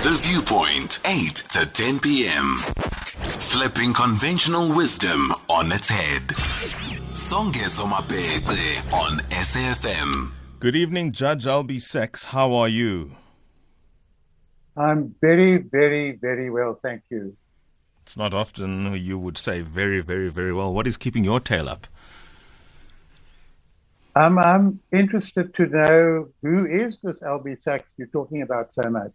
The 0.00 0.16
Viewpoint, 0.20 1.00
8 1.04 1.34
to 1.34 1.66
10 1.66 1.98
p.m. 1.98 2.58
Flipping 3.40 3.92
conventional 3.92 4.72
wisdom 4.72 5.34
on 5.48 5.72
its 5.72 5.88
head. 5.88 6.22
Songezo 7.10 7.84
Mapete 7.84 8.92
on 8.92 9.18
SAFM. 9.30 10.30
Good 10.60 10.76
evening, 10.76 11.10
Judge 11.10 11.46
Albie 11.46 11.82
Sachs. 11.82 12.26
How 12.26 12.52
are 12.52 12.68
you? 12.68 13.16
I'm 14.76 15.16
very, 15.20 15.56
very, 15.56 16.12
very 16.12 16.48
well, 16.48 16.78
thank 16.80 17.02
you. 17.10 17.36
It's 18.02 18.16
not 18.16 18.32
often 18.32 18.94
you 18.94 19.18
would 19.18 19.36
say 19.36 19.62
very, 19.62 20.00
very, 20.00 20.30
very 20.30 20.52
well. 20.52 20.72
What 20.72 20.86
is 20.86 20.96
keeping 20.96 21.24
your 21.24 21.40
tail 21.40 21.68
up? 21.68 21.88
Um, 24.14 24.38
I'm 24.38 24.78
interested 24.92 25.52
to 25.56 25.66
know 25.66 26.28
who 26.40 26.66
is 26.66 26.98
this 27.02 27.18
Albie 27.18 27.60
Sachs 27.60 27.88
you're 27.96 28.06
talking 28.06 28.42
about 28.42 28.70
so 28.80 28.88
much. 28.88 29.12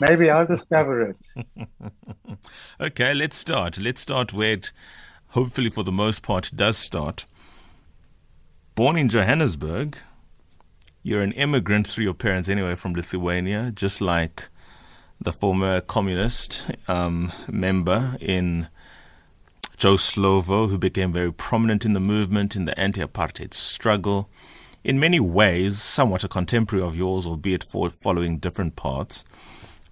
Maybe 0.00 0.30
I'll 0.30 0.46
discover 0.46 1.10
it. 1.10 1.68
okay, 2.80 3.14
let's 3.14 3.36
start. 3.36 3.78
Let's 3.78 4.00
start 4.00 4.32
where 4.32 4.54
it, 4.54 4.72
hopefully, 5.28 5.70
for 5.70 5.82
the 5.82 5.92
most 5.92 6.22
part, 6.22 6.50
does 6.54 6.78
start. 6.78 7.26
Born 8.74 8.96
in 8.96 9.08
Johannesburg, 9.08 9.98
you're 11.02 11.22
an 11.22 11.32
immigrant 11.32 11.88
through 11.88 12.04
your 12.04 12.14
parents 12.14 12.48
anyway 12.48 12.74
from 12.74 12.92
Lithuania, 12.92 13.72
just 13.74 14.00
like 14.00 14.48
the 15.20 15.32
former 15.32 15.80
communist 15.80 16.70
um, 16.86 17.32
member 17.48 18.16
in 18.20 18.68
Joe 19.76 19.94
Slovo, 19.94 20.68
who 20.68 20.78
became 20.78 21.12
very 21.12 21.32
prominent 21.32 21.84
in 21.84 21.92
the 21.92 22.00
movement 22.00 22.54
in 22.54 22.64
the 22.64 22.78
anti 22.78 23.00
apartheid 23.00 23.54
struggle. 23.54 24.28
In 24.84 25.00
many 25.00 25.18
ways, 25.18 25.82
somewhat 25.82 26.24
a 26.24 26.28
contemporary 26.28 26.84
of 26.84 26.96
yours, 26.96 27.26
albeit 27.26 27.64
for 27.72 27.90
following 28.02 28.38
different 28.38 28.76
paths. 28.76 29.24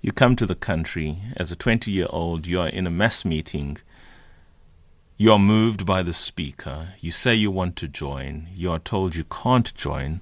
You 0.01 0.13
come 0.13 0.37
to 0.37 0.47
the 0.47 0.55
country 0.55 1.19
as 1.37 1.51
a 1.51 1.57
20 1.57 1.91
year 1.91 2.07
old, 2.11 2.47
you 2.47 2.61
are 2.61 2.69
in 2.69 2.87
a 2.87 2.91
mass 2.91 3.25
meeting. 3.25 3.79
You 5.17 5.33
are 5.33 5.39
moved 5.39 5.87
by 5.87 6.03
the 6.03 6.13
speaker. 6.13 6.89
You 7.01 7.11
say 7.11 7.35
you 7.35 7.51
want 7.51 7.77
to 7.77 7.89
join. 7.89 8.49
You 8.55 8.71
are 8.71 8.79
told 8.79 9.17
you 9.17 9.25
can't 9.25 9.75
join. 9.75 10.21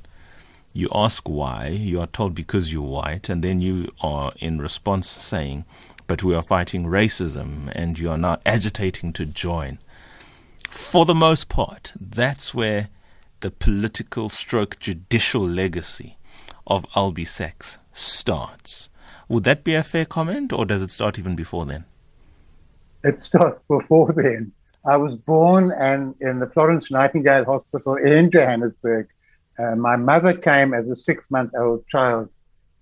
You 0.72 0.88
ask 0.94 1.28
why. 1.28 1.66
You 1.66 2.00
are 2.00 2.06
told 2.06 2.34
because 2.34 2.72
you're 2.72 2.82
white. 2.82 3.28
And 3.28 3.42
then 3.42 3.58
you 3.58 3.88
are 4.00 4.32
in 4.38 4.60
response 4.60 5.08
saying, 5.08 5.64
but 6.06 6.22
we 6.22 6.34
are 6.34 6.42
fighting 6.42 6.84
racism 6.84 7.70
and 7.74 7.98
you 7.98 8.10
are 8.10 8.18
now 8.18 8.38
agitating 8.46 9.12
to 9.14 9.26
join. 9.26 9.78
For 10.70 11.04
the 11.04 11.14
most 11.14 11.48
part, 11.48 11.92
that's 11.98 12.54
where 12.54 12.88
the 13.40 13.50
political 13.50 14.28
stroke 14.28 14.78
judicial 14.78 15.46
legacy 15.46 16.18
of 16.66 16.88
Albie 16.90 17.26
Sachs 17.26 17.78
starts. 17.92 18.88
Would 19.28 19.44
that 19.44 19.64
be 19.64 19.74
a 19.74 19.82
fair 19.82 20.04
comment, 20.04 20.52
or 20.52 20.66
does 20.66 20.82
it 20.82 20.90
start 20.90 21.18
even 21.18 21.34
before 21.36 21.64
then? 21.64 21.84
It 23.02 23.20
starts 23.20 23.60
before 23.68 24.12
then. 24.12 24.52
I 24.86 24.96
was 24.96 25.14
born 25.14 25.72
and 25.72 26.14
in 26.20 26.40
the 26.40 26.46
Florence 26.46 26.90
Nightingale 26.90 27.44
Hospital 27.44 27.96
in 27.96 28.30
Johannesburg. 28.30 29.08
Uh, 29.58 29.76
my 29.76 29.96
mother 29.96 30.34
came 30.34 30.74
as 30.74 30.88
a 30.88 30.96
six-month-old 30.96 31.86
child 31.88 32.28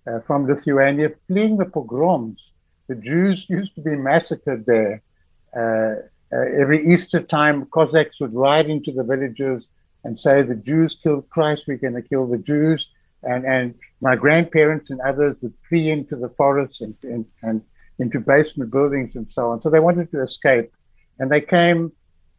uh, 0.07 0.21
from 0.21 0.47
Lithuania, 0.47 1.12
fleeing 1.29 1.59
the 1.59 1.67
pogroms. 1.67 2.41
The 2.89 2.97
Jews 2.97 3.45
used 3.49 3.75
to 3.77 3.81
be 3.81 3.95
massacred 3.95 4.67
there. 4.67 5.03
Uh, 5.55 5.95
uh 6.34 6.61
every 6.61 6.93
Easter 6.93 7.21
time, 7.21 7.67
Cossacks 7.67 8.19
would 8.21 8.34
ride 8.34 8.69
into 8.69 8.91
the 8.91 9.05
villages 9.05 9.67
and 10.03 10.19
say, 10.19 10.43
"The 10.43 10.56
Jews 10.56 10.97
killed 11.03 11.29
Christ. 11.29 11.65
We're 11.69 11.77
going 11.77 11.95
to 11.95 12.03
kill 12.03 12.27
the 12.27 12.39
Jews." 12.39 12.89
and, 13.23 13.45
and 13.45 13.75
my 14.03 14.17
grandparents 14.17 14.91
and 14.91 15.00
others 15.00 15.36
would 15.41 15.55
flee 15.69 15.89
into 15.89 16.17
the 16.17 16.28
forests 16.31 16.81
and, 16.81 16.95
and, 17.05 17.25
and 17.42 17.62
into 18.00 18.19
basement 18.19 18.70
buildings 18.72 19.14
and 19.14 19.27
so 19.31 19.50
on. 19.50 19.62
So 19.62 19.70
they 19.70 19.78
wanted 19.78 20.11
to 20.11 20.22
escape. 20.22 20.72
And 21.20 21.31
they 21.31 21.41
came 21.41 21.92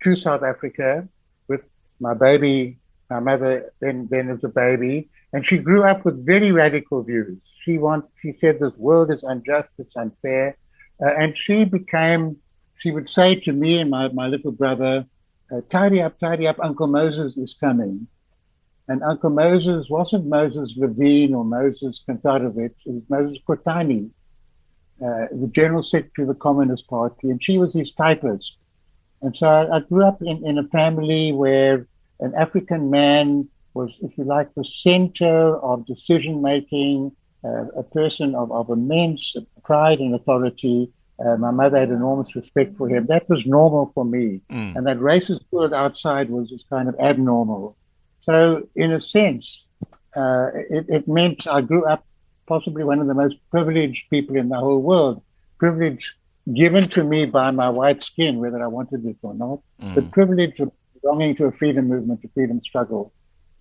to 0.04 0.16
South 0.18 0.44
Africa 0.44 1.08
with 1.48 1.62
my 2.02 2.14
baby, 2.14 2.80
my 3.10 3.22
mother 3.22 3.72
then, 3.80 4.10
then 4.12 4.30
as 4.30 4.44
a 4.44 4.50
baby. 4.50 5.10
And 5.32 5.48
she 5.48 5.58
grew 5.58 5.84
up 5.84 6.04
with 6.04 6.26
very 6.26 6.52
radical 6.52 7.02
views. 7.02 7.38
She 7.64 7.78
want, 7.78 8.06
she 8.22 8.38
said 8.42 8.60
this 8.60 8.76
world 8.76 9.10
is 9.10 9.24
unjust, 9.24 9.70
it's 9.78 9.96
unfair. 9.96 10.58
Uh, 11.02 11.14
and 11.18 11.38
she 11.38 11.64
became, 11.64 12.36
she 12.80 12.92
would 12.92 13.10
say 13.10 13.36
to 13.36 13.54
me 13.54 13.80
and 13.80 13.90
my, 13.90 14.10
my 14.10 14.28
little 14.28 14.52
brother, 14.52 15.06
uh, 15.50 15.62
tidy 15.70 16.02
up, 16.02 16.20
tidy 16.20 16.46
up, 16.46 16.60
Uncle 16.60 16.88
Moses 16.88 17.38
is 17.38 17.56
coming. 17.58 18.08
And 18.88 19.02
Uncle 19.04 19.30
Moses 19.30 19.88
wasn't 19.90 20.26
Moses 20.26 20.74
Levine 20.76 21.34
or 21.34 21.46
Moses 21.46 22.02
Kantarovich, 22.08 22.76
it 22.86 22.92
was 22.92 23.04
Moses 23.10 23.38
Kotane, 23.48 24.10
uh, 25.02 25.28
the 25.32 25.50
General 25.54 25.84
Secretary 25.84 26.28
of 26.28 26.36
the 26.36 26.40
Communist 26.40 26.88
Party, 26.88 27.30
and 27.30 27.44
she 27.44 27.58
was 27.58 27.74
his 27.74 27.92
typist. 27.94 28.58
And 29.22 29.36
so 29.36 29.48
I, 29.48 29.78
I 29.78 29.80
grew 29.80 30.06
up 30.06 30.22
in, 30.22 30.46
in 30.46 30.58
a 30.58 30.68
family 30.68 31.32
where 31.32 31.88
an 32.20 32.34
African 32.36 32.90
man 32.90 33.48
was, 33.74 33.90
if 34.02 34.18
you 34.18 34.26
like, 34.26 34.54
the 34.54 34.66
center 34.66 35.58
of 35.58 35.88
decision 35.88 36.42
making, 36.42 37.14
uh, 37.44 37.68
a 37.76 37.84
person 37.84 38.36
of, 38.36 38.52
of 38.52 38.70
immense 38.70 39.36
pride 39.64 40.00
and 40.00 40.14
authority. 40.16 40.90
Uh, 41.20 41.38
my 41.38 41.52
mother 41.52 41.80
had 41.80 41.90
enormous 41.90 42.36
respect 42.36 42.78
for 42.78 42.88
him. 42.90 43.06
That 43.08 43.30
was 43.30 43.46
normal 43.46 43.92
for 43.94 44.06
me. 44.06 44.42
Mm. 44.50 44.76
And 44.76 44.88
that 44.88 44.98
racist 44.98 45.42
world 45.52 45.74
outside 45.74 46.30
was, 46.30 46.52
was 46.52 46.64
kind 46.70 46.90
of 46.90 46.96
abnormal. 47.00 47.76
So, 48.26 48.68
in 48.76 48.92
a 48.92 49.02
sense, 49.02 49.64
uh, 50.16 50.50
it, 50.70 50.86
it, 50.90 51.08
meant 51.08 51.48
I 51.48 51.62
grew 51.62 51.86
up 51.86 52.06
possibly 52.48 52.84
one 52.84 53.00
of 53.00 53.08
the 53.08 53.14
most 53.14 53.36
privileged 53.52 54.04
people 54.10 54.36
in 54.36 54.50
the 54.50 54.58
whole 54.58 54.82
world. 54.82 55.22
Privilege 55.58 56.04
given 56.54 56.90
to 56.90 57.04
me 57.04 57.26
by 57.26 57.52
my 57.52 57.70
white 57.70 58.04
skin, 58.04 58.40
whether 58.40 58.62
I 58.62 58.68
wanted 58.68 59.06
it 59.06 59.18
or 59.22 59.34
not, 59.34 59.60
mm. 59.82 59.96
the 59.96 60.02
privilege 60.02 60.60
of 60.60 60.72
belonging 61.02 61.36
to 61.38 61.46
a 61.46 61.52
freedom 61.54 61.88
movement, 61.88 62.22
a 62.24 62.30
freedom 62.30 62.62
struggle, 62.64 63.14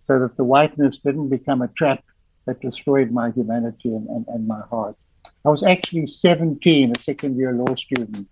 so 0.06 0.18
that 0.18 0.36
the 0.36 0.44
whiteness 0.44 0.98
didn't 1.04 1.28
become 1.28 1.62
a 1.62 1.68
trap 1.68 2.04
that 2.46 2.60
destroyed 2.60 3.10
my 3.12 3.30
humanity 3.30 3.88
and, 3.88 4.08
and, 4.08 4.26
and 4.28 4.48
my 4.48 4.60
heart. 4.70 4.96
I 5.44 5.48
was 5.48 5.62
actually 5.62 6.06
17, 6.06 6.92
a 6.96 7.02
second 7.02 7.36
year 7.36 7.52
law 7.52 7.74
student, 7.76 8.28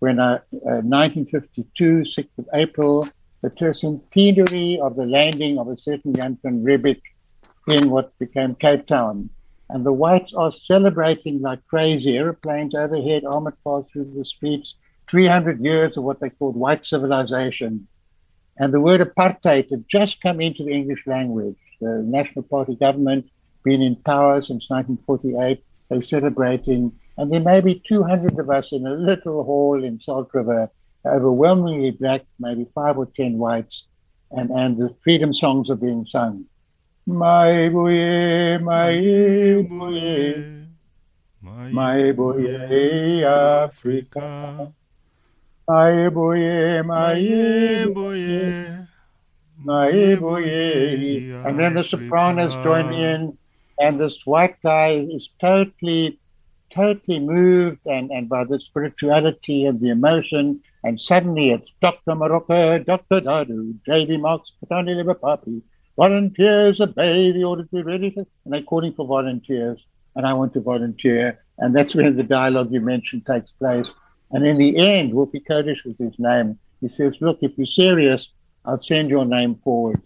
when 0.00 0.20
I, 0.20 0.34
uh, 0.34 0.82
1952, 0.84 2.04
6th 2.16 2.38
of 2.38 2.48
April, 2.54 3.08
the 3.44 3.50
tercentenary 3.50 4.80
of 4.80 4.96
the 4.96 5.04
landing 5.04 5.58
of 5.58 5.68
a 5.68 5.76
certain 5.76 6.14
Jan 6.14 6.38
van 6.42 6.64
Riebeeck 6.64 7.02
in 7.68 7.90
what 7.90 8.18
became 8.18 8.54
Cape 8.54 8.86
Town. 8.86 9.28
And 9.68 9.84
the 9.84 9.92
whites 9.92 10.32
are 10.34 10.50
celebrating 10.64 11.42
like 11.42 11.66
crazy. 11.66 12.18
Airplanes 12.18 12.74
overhead, 12.74 13.24
armored 13.30 13.58
cars 13.62 13.84
through 13.92 14.10
the 14.16 14.24
streets, 14.24 14.72
300 15.10 15.60
years 15.60 15.94
of 15.98 16.04
what 16.04 16.20
they 16.20 16.30
called 16.30 16.56
white 16.56 16.86
civilization. 16.86 17.86
And 18.56 18.72
the 18.72 18.80
word 18.80 19.02
apartheid 19.02 19.68
had 19.68 19.84
just 19.90 20.22
come 20.22 20.40
into 20.40 20.64
the 20.64 20.72
English 20.72 21.02
language. 21.06 21.58
The 21.82 22.02
National 22.02 22.44
Party 22.44 22.76
government 22.76 23.28
been 23.62 23.82
in 23.82 23.96
power 23.96 24.40
since 24.40 24.70
1948. 24.70 25.62
They're 25.90 26.00
celebrating. 26.00 26.92
And 27.18 27.30
there 27.30 27.40
may 27.40 27.60
be 27.60 27.82
200 27.86 28.38
of 28.38 28.48
us 28.48 28.72
in 28.72 28.86
a 28.86 28.94
little 28.94 29.44
hall 29.44 29.84
in 29.84 30.00
Salt 30.00 30.30
River 30.32 30.70
overwhelmingly 31.06 31.92
black, 31.92 32.24
maybe 32.38 32.66
five 32.74 32.98
or 32.98 33.06
ten 33.06 33.38
whites, 33.38 33.84
and, 34.30 34.50
and 34.50 34.76
the 34.76 34.94
freedom 35.02 35.34
songs 35.34 35.70
are 35.70 35.76
being 35.76 36.06
sung. 36.10 36.46
My 37.06 37.68
boy, 37.68 38.58
my 38.58 39.66
boy, 39.68 40.44
my 41.70 42.12
boy, 42.12 43.24
Africa. 43.24 44.72
My 45.68 46.08
boy, 46.08 46.82
my 46.82 47.86
boy, 47.94 48.54
my 49.62 50.16
boy. 50.16 51.22
And 51.44 51.58
then 51.58 51.74
the 51.74 51.84
sopranos 51.84 52.56
join 52.62 52.92
in, 52.92 53.38
and 53.78 54.00
this 54.00 54.16
white 54.24 54.56
guy 54.62 55.06
is 55.10 55.28
totally, 55.40 56.18
totally 56.74 57.18
moved 57.18 57.80
and, 57.86 58.10
and 58.10 58.28
by 58.28 58.44
the 58.44 58.58
spirituality 58.60 59.66
and 59.66 59.80
the 59.80 59.90
emotion 59.90 60.62
and 60.84 61.00
suddenly 61.00 61.50
it's 61.50 61.70
Dr. 61.80 62.12
Moroka, 62.12 62.84
Dr. 62.84 63.22
Dadoo, 63.22 63.74
J.B. 63.86 64.18
Marks, 64.18 64.52
Patani 64.62 64.94
Liver 64.94 65.18
Volunteers 65.96 66.80
obey 66.80 67.32
the 67.32 67.44
order 67.44 67.62
to 67.62 67.68
be 67.70 67.82
ready 67.82 68.10
for, 68.10 68.26
and 68.44 68.52
they're 68.52 68.62
calling 68.62 68.92
for 68.92 69.06
volunteers, 69.06 69.82
and 70.14 70.26
I 70.26 70.34
want 70.34 70.52
to 70.54 70.60
volunteer. 70.60 71.40
And 71.58 71.74
that's 71.74 71.94
when 71.94 72.16
the 72.16 72.22
dialogue 72.22 72.70
you 72.70 72.80
mentioned 72.80 73.24
takes 73.26 73.50
place. 73.52 73.86
And 74.32 74.46
in 74.46 74.58
the 74.58 74.76
end, 74.76 75.14
Wolfie 75.14 75.40
Kodesh 75.40 75.84
was 75.86 75.96
his 75.98 76.18
name. 76.18 76.58
He 76.80 76.88
says, 76.90 77.14
Look, 77.20 77.38
if 77.40 77.52
you're 77.56 77.66
serious, 77.66 78.28
I'll 78.66 78.82
send 78.82 79.08
your 79.08 79.24
name 79.24 79.54
forward 79.64 80.02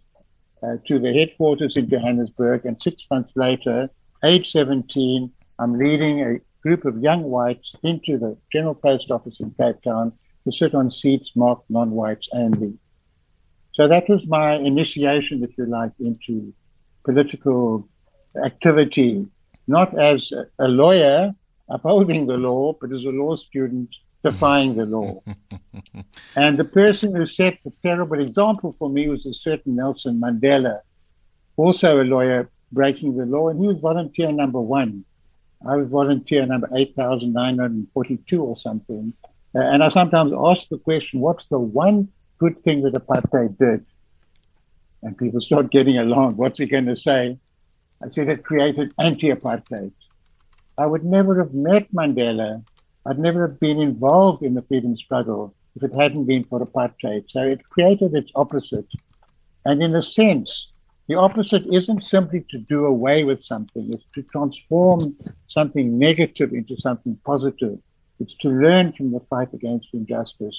uh, 0.63 0.77
to 0.87 0.99
the 1.01 1.13
headquarters 1.13 1.77
in 1.77 1.89
Johannesburg. 1.89 2.67
And 2.67 2.81
six 2.81 3.03
months 3.11 3.33
later, 3.35 3.89
age 4.25 4.53
17, 4.53 5.33
I'm 5.59 5.79
leading 5.79 6.21
a 6.21 6.39
group 6.63 6.85
of 6.85 7.03
young 7.03 7.23
whites 7.23 7.75
into 7.83 8.19
the 8.19 8.37
General 8.53 8.75
Post 8.75 9.11
Office 9.11 9.37
in 9.41 9.51
Cape 9.59 9.83
Town 9.83 10.13
to 10.49 10.57
sit 10.57 10.75
on 10.75 10.91
seats 10.91 11.31
marked 11.35 11.69
non-whites 11.69 12.29
only. 12.33 12.75
So 13.75 13.87
that 13.87 14.09
was 14.09 14.27
my 14.27 14.55
initiation, 14.55 15.45
if 15.45 15.57
you 15.57 15.67
like, 15.67 15.93
into 16.01 16.53
political 17.05 17.89
activity, 18.45 19.27
not 19.67 19.99
as 19.99 20.31
a 20.59 20.69
lawyer, 20.69 21.33
upholding 21.69 22.27
the 22.27 22.37
law, 22.37 22.75
but 22.81 22.93
as 22.93 23.05
a 23.05 23.11
law 23.11 23.37
student, 23.37 23.91
defying 24.25 24.75
the 24.75 24.87
law. 24.87 25.23
and 26.37 26.59
the 26.59 26.65
person 26.65 27.15
who 27.15 27.27
set 27.27 27.59
the 27.65 27.73
terrible 27.83 28.21
example 28.21 28.75
for 28.79 28.89
me 28.89 29.09
was 29.09 29.25
a 29.27 29.35
certain 29.35 29.77
Nelson 29.77 30.21
Mandela, 30.21 30.81
also 31.57 32.03
a 32.03 32.05
lawyer 32.05 32.51
breaking 32.73 33.17
the 33.17 33.27
law, 33.27 33.49
and 33.49 33.61
he 33.61 33.69
was 33.69 33.79
volunteer 33.79 34.33
number 34.33 34.61
one. 34.61 35.05
I 35.67 35.77
was 35.77 35.89
volunteer 35.89 36.47
number 36.47 36.69
8,942 36.75 38.43
or 38.43 38.57
something. 38.57 39.13
And 39.61 39.83
I 39.83 39.91
sometimes 39.91 40.33
ask 40.33 40.69
the 40.69 40.79
question, 40.79 41.21
what's 41.21 41.47
the 41.47 41.59
one 41.59 42.09
good 42.39 42.63
thing 42.63 42.83
that 42.83 42.95
apartheid 42.95 43.59
did? 43.59 43.85
And 45.03 45.19
people 45.19 45.41
start 45.41 45.71
getting 45.71 45.99
along. 45.99 46.37
What's 46.37 46.61
he 46.61 46.67
going 46.67 46.87
to 46.87 46.97
say? 46.97 47.39
I 48.03 48.09
said 48.11 48.29
it 48.29 48.45
created 48.45 48.95
anti-apartheid. 48.99 49.93
I 50.77 50.87
would 50.87 51.05
never 51.05 51.37
have 51.39 51.55
met 51.55 51.93
Mandela. 51.93 52.65
I'd 53.05 53.19
never 53.19 53.49
have 53.49 53.59
been 53.59 53.81
involved 53.81 54.45
in 54.45 54.55
the 54.55 54.63
freedom 54.63 54.97
struggle 54.97 55.55
if 55.75 55.83
it 55.83 55.95
hadn't 56.01 56.27
been 56.27 56.45
for 56.45 56.61
apartheid. 56.61 57.25
So 57.29 57.43
it 57.43 57.69
created 57.69 58.15
its 58.15 58.31
opposite. 58.37 58.87
And 59.65 59.83
in 59.83 59.97
a 59.97 60.03
sense, 60.03 60.69
the 61.09 61.17
opposite 61.17 61.67
isn't 61.73 62.05
simply 62.05 62.45
to 62.51 62.59
do 62.59 62.87
away 62.87 63.25
with 63.25 63.43
something, 63.43 63.91
it's 63.93 64.05
to 64.15 64.23
transform 64.23 65.17
something 65.49 65.99
negative 65.99 66.53
into 66.53 66.77
something 66.77 67.19
positive. 67.25 67.79
It's 68.21 68.35
to 68.43 68.49
learn 68.49 68.93
from 68.93 69.13
the 69.13 69.21
fight 69.31 69.53
against 69.53 69.89
injustice. 69.93 70.57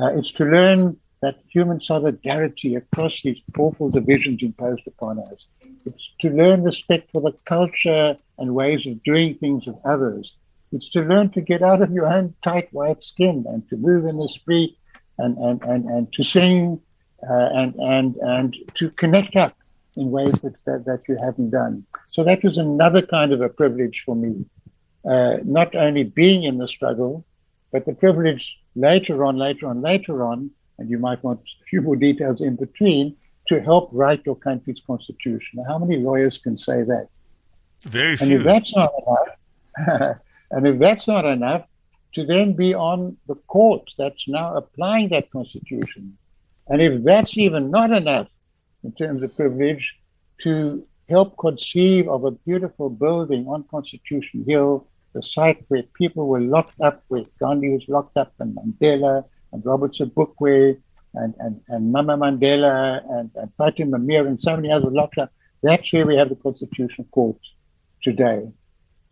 Uh, 0.00 0.18
it's 0.18 0.32
to 0.32 0.44
learn 0.44 0.96
that 1.22 1.36
human 1.48 1.80
solidarity 1.80 2.76
across 2.76 3.12
these 3.24 3.38
awful 3.58 3.90
divisions 3.90 4.40
imposed 4.42 4.86
upon 4.86 5.18
us. 5.18 5.46
It's 5.84 6.08
to 6.20 6.30
learn 6.30 6.62
respect 6.62 7.10
for 7.12 7.20
the 7.22 7.32
culture 7.44 8.16
and 8.38 8.54
ways 8.54 8.86
of 8.86 9.02
doing 9.02 9.34
things 9.36 9.66
of 9.66 9.78
others. 9.84 10.32
It's 10.72 10.90
to 10.90 11.00
learn 11.00 11.30
to 11.30 11.40
get 11.40 11.62
out 11.62 11.82
of 11.82 11.90
your 11.90 12.06
own 12.06 12.34
tight 12.44 12.72
white 12.72 13.02
skin 13.02 13.44
and 13.48 13.68
to 13.70 13.76
move 13.76 14.04
in 14.06 14.18
the 14.18 14.28
street 14.28 14.76
and, 15.18 15.36
and, 15.38 15.62
and, 15.62 15.84
and 15.86 16.12
to 16.12 16.22
sing 16.22 16.80
uh, 17.28 17.48
and, 17.52 17.74
and, 17.76 18.16
and 18.16 18.56
to 18.74 18.90
connect 18.90 19.34
up 19.34 19.56
in 19.96 20.10
ways 20.10 20.32
that, 20.42 20.54
that, 20.66 20.84
that 20.84 21.02
you 21.08 21.16
haven't 21.20 21.50
done. 21.50 21.84
So 22.06 22.22
that 22.24 22.44
was 22.44 22.58
another 22.58 23.02
kind 23.02 23.32
of 23.32 23.40
a 23.40 23.48
privilege 23.48 24.02
for 24.06 24.14
me. 24.14 24.44
Uh, 25.08 25.38
not 25.44 25.74
only 25.74 26.04
being 26.04 26.42
in 26.42 26.58
the 26.58 26.68
struggle, 26.68 27.24
but 27.72 27.86
the 27.86 27.94
privilege 27.94 28.58
later 28.76 29.24
on, 29.24 29.38
later 29.38 29.66
on, 29.66 29.80
later 29.80 30.22
on, 30.22 30.50
and 30.78 30.90
you 30.90 30.98
might 30.98 31.22
want 31.24 31.40
a 31.40 31.64
few 31.64 31.80
more 31.80 31.96
details 31.96 32.40
in 32.40 32.56
between, 32.56 33.16
to 33.48 33.60
help 33.60 33.88
write 33.92 34.22
your 34.26 34.36
country's 34.36 34.80
constitution. 34.86 35.64
How 35.66 35.78
many 35.78 35.96
lawyers 35.96 36.36
can 36.38 36.58
say 36.58 36.82
that? 36.82 37.08
Very 37.82 38.16
few. 38.16 38.26
And 38.26 38.34
if 38.34 38.42
that's 38.44 38.74
not 38.74 38.90
enough, 39.06 40.18
and 40.50 40.66
if 40.66 40.78
that's 40.78 41.08
not 41.08 41.24
enough, 41.24 41.64
to 42.14 42.26
then 42.26 42.52
be 42.52 42.74
on 42.74 43.16
the 43.26 43.34
court 43.34 43.90
that's 43.96 44.26
now 44.28 44.56
applying 44.56 45.08
that 45.10 45.30
constitution. 45.30 46.18
And 46.66 46.82
if 46.82 47.04
that's 47.04 47.38
even 47.38 47.70
not 47.70 47.92
enough 47.92 48.28
in 48.84 48.92
terms 48.92 49.22
of 49.22 49.34
privilege, 49.36 49.94
to 50.42 50.84
help 51.08 51.36
conceive 51.38 52.08
of 52.08 52.24
a 52.24 52.30
beautiful 52.30 52.90
building 52.90 53.46
on 53.48 53.64
Constitution 53.70 54.44
Hill, 54.46 54.86
the 55.14 55.22
site 55.22 55.64
where 55.68 55.82
people 55.94 56.26
were 56.26 56.40
locked 56.40 56.80
up, 56.80 57.02
where 57.08 57.24
Gandhi 57.40 57.70
was 57.70 57.84
locked 57.88 58.16
up, 58.16 58.32
and 58.38 58.56
Mandela, 58.56 59.24
and 59.52 59.64
Robert 59.64 59.94
Sobukwe, 59.94 60.78
and, 61.14 61.34
and, 61.38 61.60
and 61.68 61.92
Mama 61.92 62.16
Mandela 62.16 63.02
and, 63.10 63.30
and 63.34 63.50
Fatima 63.56 63.98
Meer 63.98 64.26
and 64.26 64.38
so 64.40 64.56
many 64.56 64.70
others 64.70 64.92
locked 64.92 65.18
up. 65.18 65.32
That's 65.62 65.92
where 65.92 66.06
we 66.06 66.16
have 66.16 66.28
the 66.28 66.36
Constitutional 66.36 67.08
Court 67.10 67.38
today. 68.02 68.46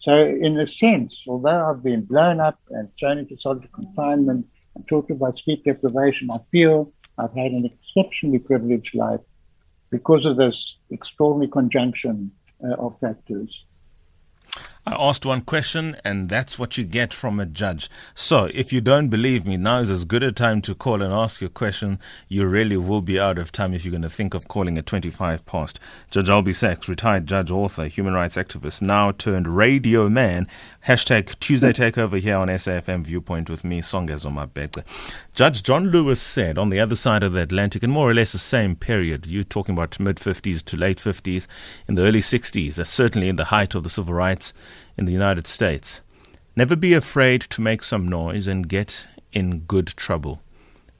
So, 0.01 0.15
in 0.15 0.59
a 0.61 0.69
sense, 0.69 1.17
although 1.27 1.71
I've 1.71 1.83
been 1.83 2.05
blown 2.05 2.39
up 2.39 2.61
and 2.71 2.89
thrown 2.99 3.19
into 3.19 3.37
solitary 3.41 3.71
confinement 3.75 4.47
and 4.75 4.87
talking 4.87 5.17
about 5.17 5.37
sleep 5.39 5.65
deprivation, 5.65 6.31
I 6.31 6.39
feel 6.53 6.93
I've 7.19 7.35
had 7.35 7.53
an 7.53 7.65
exceptionally 7.65 8.39
privileged 8.39 8.95
life 8.95 9.21
because 9.91 10.25
of 10.25 10.37
this 10.37 10.77
extraordinary 10.91 11.51
conjunction 11.51 12.31
uh, 12.63 12.75
of 12.75 12.99
factors. 13.01 13.65
I 14.89 14.95
asked 15.09 15.27
one 15.27 15.41
question, 15.41 15.97
and 16.05 16.29
that's 16.29 16.61
what 16.61 16.79
you 16.79 16.85
get 16.85 17.13
from 17.13 17.41
a 17.41 17.47
judge. 17.47 17.91
So, 18.15 18.49
if 18.55 18.73
you 18.73 18.81
don't 18.81 19.09
believe 19.09 19.45
me, 19.45 19.57
now 19.57 19.81
is 19.81 19.91
as 19.91 20.05
good 20.05 20.23
a 20.23 20.31
time 20.31 20.63
to 20.63 20.77
call 20.77 21.03
and 21.03 21.13
ask 21.13 21.41
your 21.41 21.51
question. 21.51 21.99
You 22.29 22.47
really 22.47 22.77
will 22.77 23.03
be 23.03 23.19
out 23.19 23.37
of 23.37 23.51
time 23.51 23.75
if 23.75 23.85
you're 23.85 23.91
going 23.91 24.03
to 24.03 24.09
think 24.09 24.33
of 24.33 24.47
calling 24.47 24.79
at 24.79 24.87
25 24.87 25.45
past. 25.45 25.81
Judge 26.13 26.29
Albie 26.29 26.55
Sachs, 26.55 26.89
retired 26.89 27.27
judge, 27.27 27.51
author, 27.51 27.89
human 27.89 28.15
rights 28.15 28.37
activist, 28.37 28.81
now 28.81 29.11
turned 29.11 29.49
radio 29.49 30.09
man. 30.09 30.47
Hashtag 30.87 31.37
Tuesday 31.41 31.73
Takeover 31.73 32.21
here 32.21 32.37
on 32.37 32.47
SAFM 32.47 33.07
Viewpoint 33.07 33.51
with 33.51 33.65
me, 33.65 33.81
Songezo 33.81 34.33
Mabete. 34.33 34.83
Judge 35.35 35.65
John 35.65 35.89
Lewis 35.89 36.23
said 36.23 36.59
on 36.59 36.71
the 36.71 36.79
other 36.79 36.95
side 36.95 37.25
of 37.25 37.33
the 37.33 37.43
Atlantic, 37.43 37.83
in 37.83 37.91
more 37.91 38.09
or 38.09 38.15
less 38.15 38.31
the 38.31 38.39
same 38.39 38.77
period, 38.77 39.27
you're 39.27 39.43
talking 39.43 39.75
about 39.75 39.99
mid 39.99 40.19
50s 40.19 40.63
to 40.63 40.77
late 40.77 40.99
50s, 40.99 41.49
in 41.89 41.97
the 41.97 42.03
early 42.03 42.21
60s, 42.21 42.87
certainly 42.87 43.29
in 43.29 43.35
the 43.35 43.47
height 43.47 43.75
of 43.75 43.83
the 43.83 43.91
civil 43.91 44.15
rights 44.15 44.55
in 44.97 45.05
the 45.05 45.13
United 45.13 45.47
States. 45.47 46.01
Never 46.55 46.77
be 46.77 46.95
afraid 46.95 47.43
to 47.43 47.61
make 47.61 47.83
some 47.83 48.09
noise 48.09 48.47
and 48.47 48.69
get 48.69 49.07
in 49.33 49.61
good 49.61 49.89
trouble. 49.89 50.43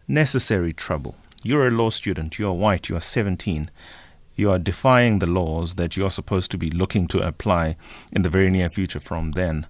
Necessary 0.07 0.73
trouble. 0.73 1.17
You're 1.43 1.69
a 1.69 1.71
law 1.71 1.91
student, 1.91 2.39
you're 2.39 2.53
white, 2.53 2.89
you're 2.89 3.01
17. 3.01 3.71
You 4.35 4.51
are 4.51 4.59
defying 4.59 5.19
the 5.19 5.27
laws 5.27 5.77
that 5.77 5.97
you're 5.97 6.11
supposed 6.11 6.51
to 6.51 6.59
be 6.59 6.71
looking 6.71 7.09
to 7.09 7.27
apply 7.27 7.77
in 8.13 8.23
the 8.23 8.29
very 8.29 8.51
near 8.51 8.69
future 8.69 9.01
from 9.01 9.33
then. 9.33 9.67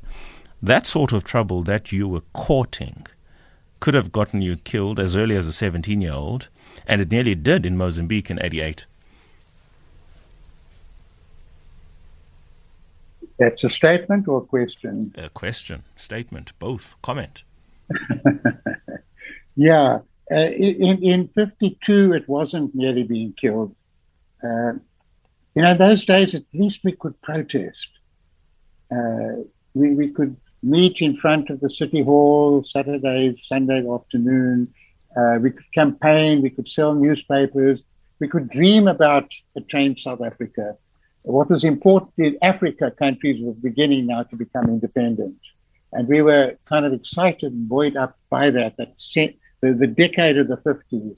That 0.61 0.87
sort 0.87 1.13
of 1.13 1.23
trouble 1.23 1.63
that 1.63 1.93
you 1.93 2.09
were 2.09 2.23
courting 2.33 3.07
could 3.79 3.95
have 3.95 4.11
gotten 4.11 4.43
you 4.43 4.57
killed 4.57 4.99
as 4.99 5.15
early 5.15 5.37
as 5.37 5.47
a 5.47 5.53
17 5.53 6.01
year 6.01 6.13
old, 6.13 6.49
and 6.87 7.01
it 7.01 7.11
nearly 7.11 7.35
did 7.35 7.65
in 7.65 7.77
Mozambique 7.77 8.31
in 8.31 8.43
88. 8.43 8.87
That's 13.39 13.65
a 13.65 13.71
statement 13.71 14.29
or 14.29 14.39
a 14.39 14.47
question? 14.47 15.13
A 15.17 15.29
question, 15.29 15.83
statement, 15.95 16.59
both. 16.59 16.97
Comment. 17.03 17.45
yeah. 19.57 19.99
Uh, 20.31 20.35
in, 20.35 21.03
in 21.03 21.29
52, 21.29 22.15
it 22.15 22.29
wasn't 22.29 22.75
nearly 22.75 23.03
being 23.03 23.33
killed. 23.35 23.75
Uh, 24.43 24.73
you 25.55 25.63
know, 25.63 25.77
those 25.77 26.05
days, 26.05 26.35
at 26.35 26.45
least 26.53 26.81
we 26.83 26.93
could 26.93 27.21
protest. 27.23 27.89
Uh, 28.91 29.43
we, 29.75 29.95
we 29.95 30.09
could 30.09 30.37
meet 30.63 31.01
in 31.01 31.17
front 31.17 31.51
of 31.51 31.61
the 31.61 31.71
city 31.71 32.03
hall 32.03 32.65
Saturday, 32.65 33.41
Sunday 33.47 33.87
afternoon. 33.89 34.73
Uh, 35.17 35.39
we 35.41 35.51
could 35.51 35.73
campaign. 35.73 36.43
We 36.43 36.51
could 36.51 36.69
sell 36.69 36.95
newspapers. 36.95 37.81
We 38.19 38.29
could 38.29 38.49
dream 38.51 38.89
about 38.89 39.29
a 39.57 39.61
changed 39.61 40.03
South 40.03 40.23
Africa 40.23 40.77
what 41.33 41.51
was 41.51 41.65
important 41.65 42.13
in 42.19 42.39
Africa, 42.43 42.93
countries 42.97 43.43
were 43.43 43.53
beginning 43.53 44.07
now 44.07 44.23
to 44.25 44.37
become 44.37 44.69
independent. 44.69 45.37
And 45.93 46.09
we 46.09 46.23
were 46.23 46.57
kind 46.69 46.85
of 46.85 46.93
excited 46.93 47.53
and 47.53 47.69
buoyed 47.69 47.97
up 47.97 48.17
by 48.31 48.51
that. 48.51 48.77
That 48.77 48.95
the, 49.15 49.73
the 49.73 49.87
decade 49.87 50.39
of 50.39 50.49
the 50.49 50.57
50s 50.59 51.17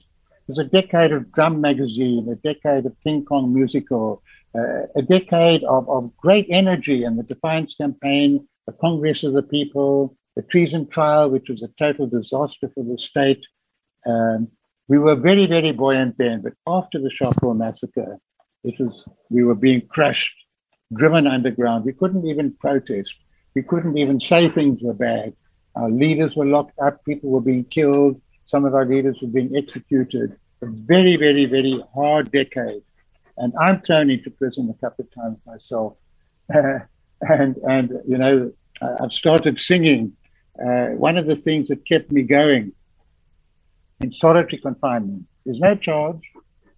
it 0.49 0.57
was 0.57 0.65
a 0.65 0.81
decade 0.81 1.11
of 1.11 1.31
Drum 1.31 1.61
Magazine, 1.61 2.27
a 2.27 2.35
decade 2.35 2.87
of 2.87 2.95
King 3.03 3.23
Kong 3.23 3.53
Musical, 3.53 4.23
uh, 4.55 4.87
a 4.95 5.03
decade 5.03 5.63
of, 5.63 5.87
of 5.87 6.17
great 6.17 6.47
energy 6.49 7.03
and 7.03 7.19
the 7.19 7.23
Defiance 7.23 7.75
Campaign, 7.75 8.47
the 8.65 8.73
Congress 8.73 9.23
of 9.23 9.33
the 9.33 9.43
People, 9.43 10.17
the 10.35 10.41
treason 10.41 10.87
trial, 10.87 11.29
which 11.29 11.49
was 11.49 11.61
a 11.61 11.69
total 11.77 12.07
disaster 12.07 12.67
for 12.73 12.83
the 12.83 12.97
state. 12.97 13.45
Um, 14.07 14.47
we 14.87 14.97
were 14.97 15.15
very, 15.15 15.45
very 15.45 15.71
buoyant 15.71 16.17
then. 16.17 16.41
But 16.41 16.53
after 16.65 16.99
the 16.99 17.11
Sharpeville 17.11 17.55
massacre, 17.55 18.17
it 18.63 18.79
was 18.79 19.05
we 19.29 19.43
were 19.43 19.55
being 19.55 19.81
crushed, 19.87 20.35
driven 20.93 21.27
underground. 21.27 21.85
We 21.85 21.93
couldn't 21.93 22.25
even 22.27 22.53
protest. 22.53 23.15
We 23.55 23.63
couldn't 23.63 23.97
even 23.97 24.19
say 24.19 24.49
things 24.49 24.81
were 24.81 24.93
bad. 24.93 25.33
Our 25.75 25.89
leaders 25.89 26.35
were 26.35 26.45
locked 26.45 26.77
up. 26.79 27.03
People 27.05 27.29
were 27.29 27.41
being 27.41 27.65
killed. 27.65 28.21
Some 28.47 28.65
of 28.65 28.73
our 28.73 28.85
leaders 28.85 29.17
were 29.21 29.27
being 29.27 29.55
executed. 29.55 30.37
A 30.61 30.65
very, 30.65 31.15
very, 31.15 31.45
very 31.45 31.81
hard 31.93 32.31
decade. 32.31 32.83
And 33.37 33.53
I'm 33.59 33.81
thrown 33.81 34.09
into 34.09 34.29
prison 34.29 34.69
a 34.69 34.73
couple 34.81 35.05
of 35.05 35.13
times 35.13 35.37
myself. 35.45 35.93
Uh, 36.53 36.79
and 37.21 37.57
and 37.57 37.91
you 38.07 38.17
know, 38.17 38.51
I've 38.81 39.13
started 39.13 39.59
singing. 39.59 40.13
Uh, 40.61 40.87
one 40.87 41.17
of 41.17 41.25
the 41.25 41.37
things 41.37 41.69
that 41.69 41.85
kept 41.85 42.11
me 42.11 42.23
going 42.23 42.73
in 44.01 44.11
solitary 44.11 44.61
confinement. 44.61 45.25
There's 45.45 45.59
no 45.59 45.75
charge, 45.75 46.21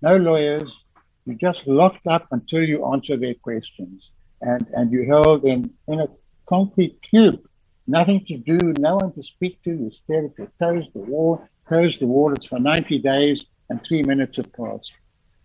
no 0.03 0.17
lawyers, 0.17 0.71
you're 1.25 1.35
just 1.35 1.67
locked 1.67 2.07
up 2.07 2.27
until 2.31 2.63
you 2.63 2.85
answer 2.85 3.17
their 3.17 3.35
questions. 3.35 4.09
And, 4.41 4.65
and 4.73 4.91
you're 4.91 5.05
held 5.05 5.45
in, 5.45 5.71
in 5.87 5.99
a 5.99 6.07
concrete 6.47 6.99
cube, 7.01 7.47
nothing 7.85 8.25
to 8.25 8.37
do, 8.37 8.57
no 8.79 8.95
one 8.95 9.13
to 9.13 9.23
speak 9.23 9.61
to. 9.63 9.69
You 9.69 9.91
stare 10.03 10.25
at 10.25 10.37
your 10.37 10.51
toes, 10.59 10.85
the 10.93 10.99
wall, 10.99 11.47
close 11.65 11.97
the 11.99 12.07
wall. 12.07 12.33
It's 12.33 12.47
for 12.47 12.59
90 12.59 12.99
days 12.99 13.45
and 13.69 13.79
three 13.87 14.01
minutes 14.03 14.37
have 14.37 14.51
passed. 14.53 14.91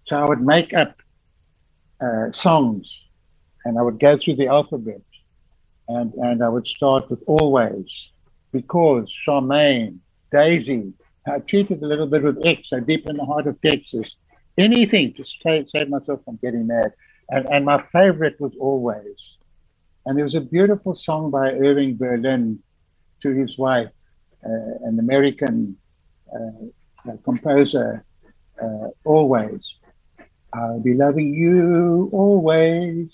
So 0.06 0.16
I 0.16 0.24
would 0.24 0.40
make 0.40 0.72
up 0.72 0.96
uh, 2.00 2.32
songs 2.32 3.00
and 3.64 3.78
I 3.78 3.82
would 3.82 4.00
go 4.00 4.16
through 4.16 4.36
the 4.36 4.46
alphabet 4.46 5.02
and, 5.88 6.12
and 6.14 6.42
I 6.42 6.48
would 6.48 6.66
start 6.66 7.10
with 7.10 7.22
always, 7.26 7.86
because, 8.52 9.12
Charmaine, 9.26 9.98
Daisy. 10.32 10.92
I 11.28 11.40
cheated 11.40 11.82
a 11.82 11.86
little 11.86 12.06
bit 12.06 12.22
with 12.22 12.44
X, 12.46 12.70
so 12.70 12.80
deep 12.80 13.08
in 13.08 13.16
the 13.16 13.24
heart 13.24 13.46
of 13.46 13.60
Texas. 13.60 14.16
Anything 14.58 15.12
to 15.14 15.24
save, 15.24 15.68
save 15.68 15.88
myself 15.88 16.20
from 16.24 16.38
getting 16.42 16.66
mad. 16.66 16.92
And, 17.28 17.46
and 17.50 17.64
my 17.64 17.84
favorite 17.92 18.40
was 18.40 18.52
always. 18.58 19.16
And 20.04 20.16
there 20.16 20.24
was 20.24 20.34
a 20.34 20.40
beautiful 20.40 20.94
song 20.94 21.30
by 21.30 21.52
Irving 21.52 21.96
Berlin 21.96 22.60
to 23.22 23.30
his 23.30 23.58
wife, 23.58 23.90
uh, 24.44 24.48
an 24.84 24.98
American 24.98 25.76
uh, 26.32 27.12
composer, 27.24 28.04
uh, 28.62 28.88
always. 29.04 29.60
I'll 30.52 30.80
be 30.80 30.94
loving 30.94 31.34
you 31.34 32.08
always 32.12 33.08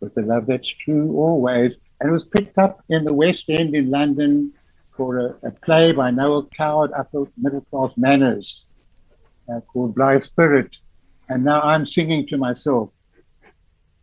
with 0.00 0.14
the 0.14 0.22
love 0.22 0.46
that's 0.46 0.68
true 0.84 1.16
always. 1.16 1.72
And 2.00 2.10
it 2.10 2.12
was 2.12 2.24
picked 2.24 2.58
up 2.58 2.82
in 2.88 3.04
the 3.04 3.12
West 3.14 3.44
End 3.48 3.74
in 3.74 3.90
London 3.90 4.52
for 4.96 5.18
a, 5.18 5.36
a 5.48 5.50
play 5.50 5.92
by 5.92 6.10
Noel 6.10 6.48
Coward, 6.56 6.90
Upper 6.96 7.24
Middle 7.36 7.60
Class 7.70 7.92
Manners, 7.96 8.64
uh, 9.52 9.60
called 9.60 9.94
Blithe 9.94 10.22
Spirit. 10.22 10.70
And 11.28 11.44
now 11.44 11.60
I'm 11.60 11.86
singing 11.86 12.26
to 12.28 12.38
myself, 12.38 12.90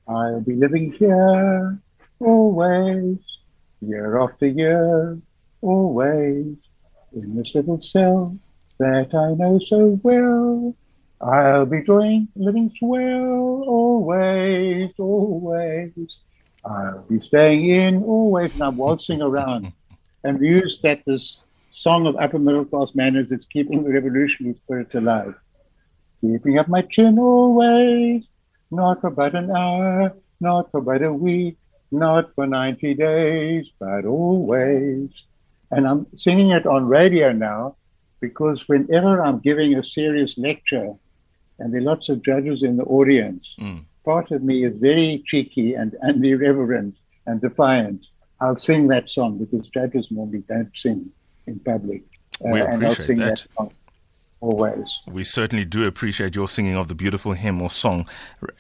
I'll 0.08 0.42
be 0.42 0.54
living 0.54 0.92
here 0.94 1.80
always, 2.20 3.18
year 3.82 4.22
after 4.22 4.46
year, 4.46 5.18
always, 5.62 6.56
in 7.14 7.36
this 7.36 7.56
little 7.56 7.82
cell 7.82 8.38
that 8.78 9.14
I 9.16 9.34
know 9.34 9.60
so 9.68 10.00
well. 10.04 10.76
I'll 11.22 11.66
be 11.66 11.82
doing 11.82 12.28
living 12.36 12.72
swell 12.78 13.64
always, 13.68 14.92
always. 15.00 15.92
I'll 16.64 17.06
be 17.10 17.20
staying 17.20 17.70
in 17.70 18.04
always, 18.04 18.54
and 18.54 18.64
I'm 18.64 18.78
waltzing 18.78 19.22
around. 19.22 19.72
And 20.24 20.42
use 20.42 20.80
that 20.82 21.06
this 21.06 21.38
song 21.72 22.06
of 22.06 22.16
upper 22.18 22.40
middle 22.40 22.66
class 22.66 22.90
manners 22.94 23.32
is 23.32 23.46
keeping 23.52 23.84
the 23.84 23.92
revolutionary 23.92 24.56
spirit 24.56 24.94
alive. 24.94 25.36
Keeping 26.32 26.58
up 26.58 26.68
my 26.68 26.82
chin 26.82 27.20
always, 27.20 28.24
not 28.72 29.02
for 29.02 29.12
but 29.12 29.36
an 29.36 29.52
hour, 29.52 30.14
not 30.40 30.72
for 30.72 30.82
but 30.82 31.04
a 31.04 31.14
week, 31.14 31.58
not 31.92 32.34
for 32.34 32.48
90 32.48 32.96
days, 32.96 33.68
but 33.80 34.06
always. 34.06 35.10
And 35.72 35.88
I'm 35.88 36.08
singing 36.18 36.50
it 36.50 36.66
on 36.66 36.88
radio 36.88 37.32
now 37.32 37.76
because 38.22 38.68
whenever 38.68 39.24
I'm 39.24 39.40
giving 39.40 39.76
a 39.76 39.84
serious 39.84 40.36
lecture 40.38 40.94
and 41.60 41.74
there 41.74 41.82
are 41.82 41.84
lots 41.84 42.10
of 42.10 42.24
judges 42.24 42.64
in 42.64 42.78
the 42.78 42.84
audience, 42.86 43.56
mm. 43.60 43.84
part 44.04 44.32
of 44.32 44.44
me 44.44 44.66
is 44.66 44.76
very 44.78 45.24
cheeky 45.28 45.76
and, 45.76 45.96
and 46.02 46.26
irreverent 46.26 46.96
and 47.28 47.40
defiant. 47.40 48.06
I'll 48.42 48.58
sing 48.58 48.88
that 48.88 49.10
song 49.10 49.38
because 49.38 49.68
judges 49.70 50.08
normally 50.10 50.44
don't 50.48 50.72
sing 50.76 51.12
in 51.46 51.60
public. 51.60 52.04
Uh, 52.44 52.50
we 52.50 52.62
appreciate 52.62 52.74
and 52.74 52.86
I'll 52.86 52.96
sing 52.96 53.20
that. 53.20 53.38
that 53.38 53.48
song 53.56 53.72
always. 54.46 55.00
We 55.08 55.24
certainly 55.24 55.66
do 55.66 55.86
appreciate 55.86 56.36
your 56.36 56.48
singing 56.48 56.76
of 56.76 56.88
the 56.88 56.96
beautiful 56.96 57.34
hymn 57.34 57.62
or 57.62 57.70
song 57.70 58.08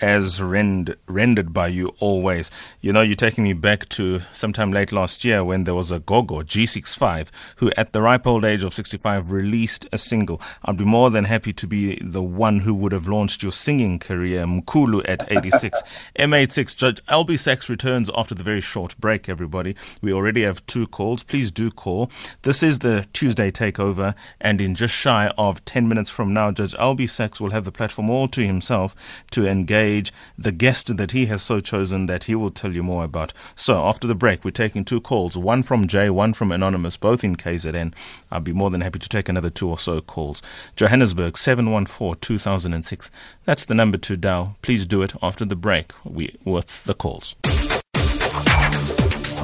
as 0.02 0.42
rend, 0.42 0.96
rendered 1.08 1.54
by 1.54 1.68
you 1.68 1.94
always. 2.00 2.50
You 2.82 2.92
know, 2.92 3.02
you're 3.02 3.16
taking 3.16 3.44
me 3.44 3.54
back 3.54 3.88
to 3.90 4.22
sometime 4.34 4.72
late 4.72 4.92
last 4.92 5.24
year 5.24 5.44
when 5.44 5.64
there 5.64 5.76
was 5.76 5.92
a 5.92 6.00
Gogo 6.00 6.42
G65 6.42 7.30
who, 7.58 7.72
at 7.78 7.94
the 7.94 8.02
ripe 8.02 8.26
old 8.26 8.44
age 8.44 8.64
of 8.64 8.74
65, 8.74 9.32
released 9.32 9.88
a 9.92 9.98
single. 9.98 10.42
I'd 10.64 10.78
be 10.78 10.86
more 10.86 11.10
than 11.10 11.26
happy 11.26 11.54
to 11.54 11.68
be 11.68 12.00
the 12.02 12.24
one 12.24 12.62
who 12.62 12.74
would 12.74 12.92
have 12.92 13.08
launched 13.08 13.44
your 13.44 13.52
singing 13.52 14.00
career, 14.00 14.46
Mkulu 14.46 15.04
at 15.08 15.32
86. 15.32 15.82
M86 16.20 16.76
Judge 16.76 17.06
Albie 17.06 17.40
Sachs 17.40 17.70
returns 17.70 18.10
after 18.16 18.34
the 18.34 18.44
very 18.44 18.62
short 18.62 18.98
break, 18.98 19.30
everybody. 19.30 19.76
We 20.02 20.12
already 20.12 20.44
have 20.44 20.66
two 20.66 20.88
calls. 20.88 21.24
Please 21.24 21.52
do 21.52 21.70
call. 21.70 22.10
This 22.42 22.64
is 22.64 22.80
the 22.80 23.06
Tuesday 23.14 23.52
takeover, 23.52 24.16
and 24.42 24.60
in 24.60 24.76
just 24.76 24.96
shy 24.96 25.32
of 25.38 25.64
10 25.66 25.75
minutes 25.84 26.10
from 26.10 26.34
now, 26.34 26.52
Judge 26.52 26.74
Albie 26.76 27.10
Sachs 27.10 27.42
will 27.42 27.52
have 27.52 27.66
the 27.66 27.72
platform 27.72 28.10
all 28.10 28.28
to 28.30 28.46
himself 28.46 28.96
to 29.32 29.46
engage 29.46 30.14
the 30.38 30.52
guest 30.52 30.96
that 30.96 31.12
he 31.12 31.26
has 31.26 31.42
so 31.42 31.60
chosen 31.60 32.06
that 32.06 32.24
he 32.24 32.36
will 32.36 32.52
tell 32.52 32.74
you 32.74 32.82
more 32.82 33.04
about. 33.04 33.34
So 33.56 33.86
after 33.86 34.08
the 34.08 34.16
break, 34.16 34.46
we're 34.46 34.52
taking 34.52 34.86
two 34.86 35.02
calls, 35.02 35.38
one 35.38 35.64
from 35.64 35.88
Jay, 35.88 36.10
one 36.10 36.34
from 36.34 36.52
Anonymous, 36.52 36.96
both 36.98 37.24
in 37.24 37.36
KZN. 37.36 37.94
I'll 38.32 38.40
be 38.40 38.54
more 38.54 38.70
than 38.70 38.82
happy 38.82 39.00
to 39.00 39.10
take 39.10 39.28
another 39.28 39.50
two 39.50 39.70
or 39.70 39.78
so 39.78 40.00
calls. 40.02 40.42
Johannesburg, 40.76 41.38
714 41.38 42.20
2006. 42.22 43.12
That's 43.44 43.66
the 43.66 43.76
number 43.76 43.98
to 43.98 44.16
dial. 44.16 44.56
Please 44.62 44.86
do 44.86 45.02
it 45.02 45.14
after 45.22 45.44
the 45.44 45.56
break 45.56 45.92
we, 46.06 46.36
with 46.46 46.86
the 46.86 46.94
calls. 46.94 47.36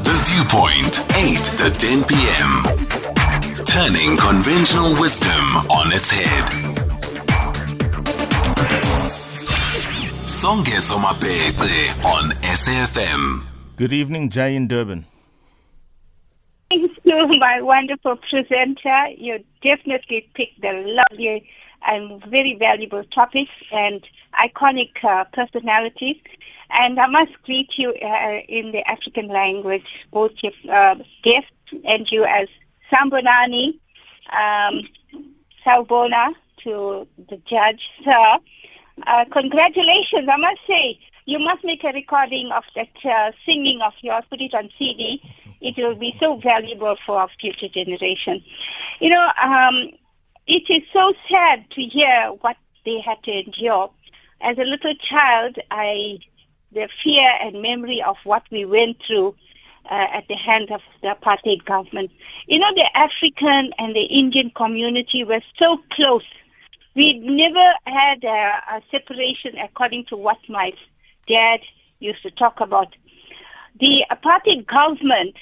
The 0.03 0.15
Viewpoint, 0.29 1.01
8 1.15 1.43
to 1.57 1.69
10 1.77 2.03
p.m 2.05 3.20
turning 3.65 4.17
conventional 4.17 4.99
wisdom 4.99 5.45
on 5.69 5.91
its 5.91 6.09
head. 6.11 6.71
Songezo 10.25 10.97
Mapete 10.99 12.03
on 12.03 12.31
SAFM. 12.41 13.43
Good 13.75 13.93
evening, 13.93 14.29
Jay 14.29 14.55
in 14.55 14.67
Durban. 14.67 15.05
Thank 16.69 16.91
you, 17.03 17.27
my 17.39 17.61
wonderful 17.61 18.15
presenter. 18.15 19.09
You 19.09 19.43
definitely 19.61 20.27
picked 20.33 20.61
the 20.61 20.71
lovely 20.71 21.47
and 21.85 22.23
very 22.25 22.55
valuable 22.55 23.03
topics 23.05 23.51
and 23.71 24.01
iconic 24.39 24.91
uh, 25.03 25.25
personalities. 25.33 26.17
And 26.69 26.99
I 26.99 27.07
must 27.07 27.33
greet 27.43 27.77
you 27.77 27.89
uh, 27.89 28.39
in 28.47 28.71
the 28.71 28.87
African 28.89 29.27
language, 29.27 29.85
both 30.11 30.31
your 30.41 30.53
uh, 30.71 30.95
guests 31.23 31.51
and 31.85 32.09
you 32.09 32.23
as 32.23 32.47
Sambonani, 32.91 33.79
um, 34.31 34.88
Salbona 35.65 36.33
to 36.63 37.07
the 37.29 37.38
judge, 37.50 37.81
sir. 38.03 38.38
Uh, 39.07 39.25
congratulations, 39.31 40.27
I 40.29 40.38
must 40.38 40.60
say. 40.67 41.00
You 41.25 41.39
must 41.39 41.63
make 41.63 41.83
a 41.83 41.91
recording 41.93 42.51
of 42.51 42.63
that 42.75 42.89
uh, 43.05 43.31
singing 43.45 43.81
of 43.81 43.93
yours, 44.01 44.24
put 44.29 44.41
it 44.41 44.53
on 44.53 44.69
CD. 44.77 45.21
It 45.62 45.75
will 45.77 45.95
be 45.95 46.15
so 46.19 46.38
valuable 46.38 46.98
for 47.05 47.19
our 47.19 47.29
future 47.39 47.69
generation. 47.69 48.43
You 49.00 49.10
know, 49.10 49.31
um, 49.41 49.91
it 50.48 50.63
is 50.69 50.81
so 50.91 51.13
sad 51.29 51.65
to 51.71 51.81
hear 51.81 52.29
what 52.41 52.57
they 52.86 53.00
had 53.00 53.21
to 53.24 53.31
endure. 53.31 53.91
As 54.41 54.57
a 54.57 54.63
little 54.63 54.95
child, 54.95 55.57
I 55.69 56.19
the 56.74 56.88
fear 57.03 57.29
and 57.41 57.62
memory 57.62 58.01
of 58.01 58.15
what 58.24 58.43
we 58.50 58.65
went 58.65 58.98
through 59.05 59.36
uh, 59.89 60.07
at 60.13 60.27
the 60.27 60.35
hands 60.35 60.69
of 60.71 60.81
the 61.01 61.09
apartheid 61.09 61.65
government. 61.65 62.11
You 62.47 62.59
know, 62.59 62.73
the 62.75 62.95
African 62.97 63.73
and 63.77 63.95
the 63.95 64.03
Indian 64.03 64.51
community 64.51 65.23
were 65.23 65.41
so 65.57 65.79
close. 65.91 66.23
We 66.95 67.19
never 67.19 67.73
had 67.85 68.23
a, 68.23 68.61
a 68.69 68.81
separation 68.91 69.57
according 69.57 70.05
to 70.05 70.17
what 70.17 70.38
my 70.50 70.73
dad 71.27 71.61
used 72.00 72.21
to 72.23 72.31
talk 72.31 72.59
about. 72.59 72.95
The 73.79 74.05
apartheid 74.11 74.67
government, 74.67 75.35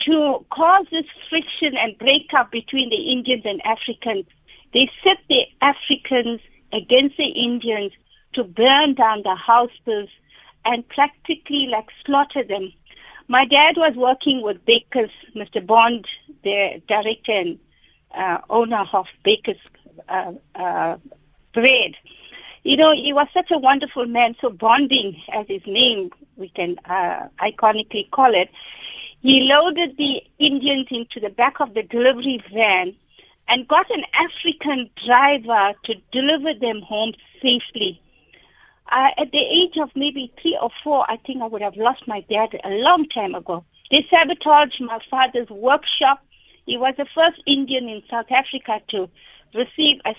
to 0.00 0.44
cause 0.50 0.86
this 0.90 1.06
friction 1.28 1.76
and 1.76 1.96
breakup 1.98 2.50
between 2.50 2.90
the 2.90 2.96
Indians 2.96 3.42
and 3.44 3.64
Africans, 3.64 4.26
they 4.74 4.90
set 5.04 5.18
the 5.28 5.46
Africans 5.60 6.40
against 6.72 7.16
the 7.16 7.28
Indians 7.28 7.92
to 8.34 8.44
burn 8.44 8.94
down 8.94 9.22
the 9.22 9.34
houses 9.34 10.08
and 10.64 10.88
practically 10.88 11.66
like 11.66 11.88
slaughter 12.04 12.42
them. 12.42 12.72
My 13.28 13.44
dad 13.44 13.76
was 13.76 13.94
working 13.94 14.42
with 14.42 14.64
Baker's, 14.64 15.10
Mr. 15.34 15.64
Bond, 15.64 16.06
the 16.42 16.82
director 16.88 17.32
and 17.32 17.58
uh, 18.14 18.38
owner 18.50 18.84
of 18.92 19.06
Baker's 19.24 19.56
uh, 20.08 20.32
uh, 20.54 20.96
Bread. 21.54 21.94
You 22.64 22.76
know, 22.76 22.92
he 22.92 23.12
was 23.12 23.26
such 23.34 23.50
a 23.50 23.58
wonderful 23.58 24.06
man, 24.06 24.36
so 24.40 24.50
bonding, 24.50 25.20
as 25.32 25.46
his 25.48 25.62
name 25.66 26.10
we 26.36 26.48
can 26.48 26.76
uh, 26.84 27.28
iconically 27.40 28.10
call 28.10 28.34
it. 28.34 28.50
He 29.20 29.42
loaded 29.42 29.96
the 29.96 30.22
Indians 30.38 30.88
into 30.90 31.20
the 31.20 31.30
back 31.30 31.60
of 31.60 31.74
the 31.74 31.82
delivery 31.82 32.42
van 32.52 32.94
and 33.48 33.68
got 33.68 33.90
an 33.90 34.04
African 34.14 34.90
driver 35.06 35.74
to 35.84 35.94
deliver 36.10 36.54
them 36.54 36.82
home 36.82 37.12
safely. 37.40 38.00
Uh, 38.92 39.08
at 39.16 39.32
the 39.32 39.38
age 39.38 39.78
of 39.78 39.90
maybe 39.96 40.30
three 40.40 40.58
or 40.60 40.70
four, 40.84 41.10
I 41.10 41.16
think 41.16 41.40
I 41.40 41.46
would 41.46 41.62
have 41.62 41.76
lost 41.76 42.06
my 42.06 42.20
dad 42.28 42.60
a 42.62 42.70
long 42.70 43.08
time 43.08 43.34
ago. 43.34 43.64
They 43.90 44.06
sabotaged 44.10 44.82
my 44.82 45.00
father's 45.10 45.48
workshop. 45.48 46.22
He 46.66 46.76
was 46.76 46.94
the 46.98 47.06
first 47.14 47.42
Indian 47.46 47.88
in 47.88 48.02
South 48.10 48.30
Africa 48.30 48.82
to 48.88 49.08
receive 49.54 50.00
a, 50.04 50.14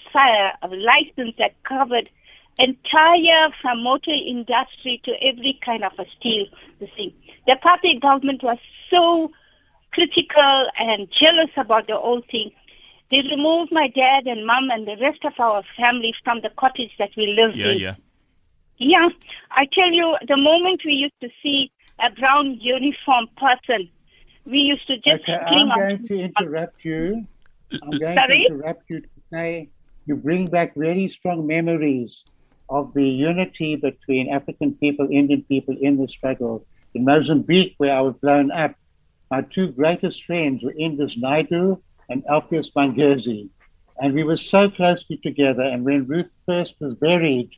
a 0.63 0.67
license 0.69 1.35
that 1.37 1.61
covered 1.63 2.09
entire 2.57 3.49
from 3.61 3.83
motor 3.83 4.11
industry 4.11 4.99
to 5.03 5.11
every 5.23 5.59
kind 5.63 5.83
of 5.83 5.93
a 5.99 6.05
steel 6.17 6.47
the 6.79 6.87
thing. 6.87 7.13
The 7.45 7.53
apartheid 7.53 8.01
government 8.01 8.41
was 8.41 8.57
so 8.89 9.31
critical 9.91 10.67
and 10.79 11.09
jealous 11.11 11.51
about 11.57 11.85
the 11.85 11.97
whole 11.97 12.23
thing. 12.31 12.51
They 13.11 13.21
removed 13.21 13.71
my 13.71 13.87
dad 13.87 14.25
and 14.25 14.47
mom 14.47 14.71
and 14.71 14.87
the 14.87 14.97
rest 14.97 15.23
of 15.25 15.33
our 15.39 15.61
family 15.77 16.15
from 16.23 16.41
the 16.41 16.49
cottage 16.49 16.91
that 16.97 17.11
we 17.15 17.27
lived 17.27 17.55
yeah, 17.55 17.67
in. 17.67 17.77
Yeah, 17.79 17.95
yeah, 18.77 19.09
I 19.51 19.65
tell 19.65 19.91
you, 19.91 20.17
the 20.27 20.37
moment 20.37 20.81
we 20.85 20.93
used 20.93 21.19
to 21.21 21.29
see 21.41 21.71
a 21.99 22.09
brown 22.11 22.55
uniform 22.55 23.27
person. 23.37 23.89
We 24.45 24.59
used 24.59 24.85
to 24.87 24.97
just 24.97 25.23
Okay, 25.23 25.35
I'm 25.35 25.69
going 25.69 26.07
to 26.07 26.19
interrupt 26.19 26.83
you. 26.83 27.25
I'm 27.71 27.91
going 27.91 28.17
Sorry? 28.17 28.45
to 28.47 28.53
interrupt 28.53 28.89
you 28.89 29.01
to 29.01 29.07
say 29.31 29.69
you 30.05 30.15
bring 30.15 30.47
back 30.47 30.75
very 30.75 31.07
strong 31.07 31.47
memories 31.47 32.25
of 32.69 32.93
the 32.93 33.05
unity 33.05 33.75
between 33.75 34.33
African 34.33 34.73
people, 34.75 35.07
Indian 35.09 35.43
people 35.43 35.75
in 35.79 35.97
the 35.97 36.07
struggle. 36.07 36.65
In 36.93 37.05
Mozambique, 37.05 37.75
where 37.77 37.95
I 37.95 38.01
was 38.01 38.15
blown 38.21 38.51
up, 38.51 38.75
my 39.31 39.41
two 39.41 39.67
greatest 39.67 40.25
friends 40.25 40.63
were 40.63 40.73
Indres 40.77 41.15
Naidoo 41.15 41.81
and 42.09 42.23
Alpheus 42.29 42.69
Mangezi. 42.75 43.49
And 43.99 44.13
we 44.13 44.23
were 44.23 44.37
so 44.37 44.69
closely 44.69 45.17
together. 45.17 45.63
And 45.63 45.85
when 45.85 46.05
Ruth 46.05 46.31
First 46.45 46.75
was 46.79 46.95
buried, 46.95 47.49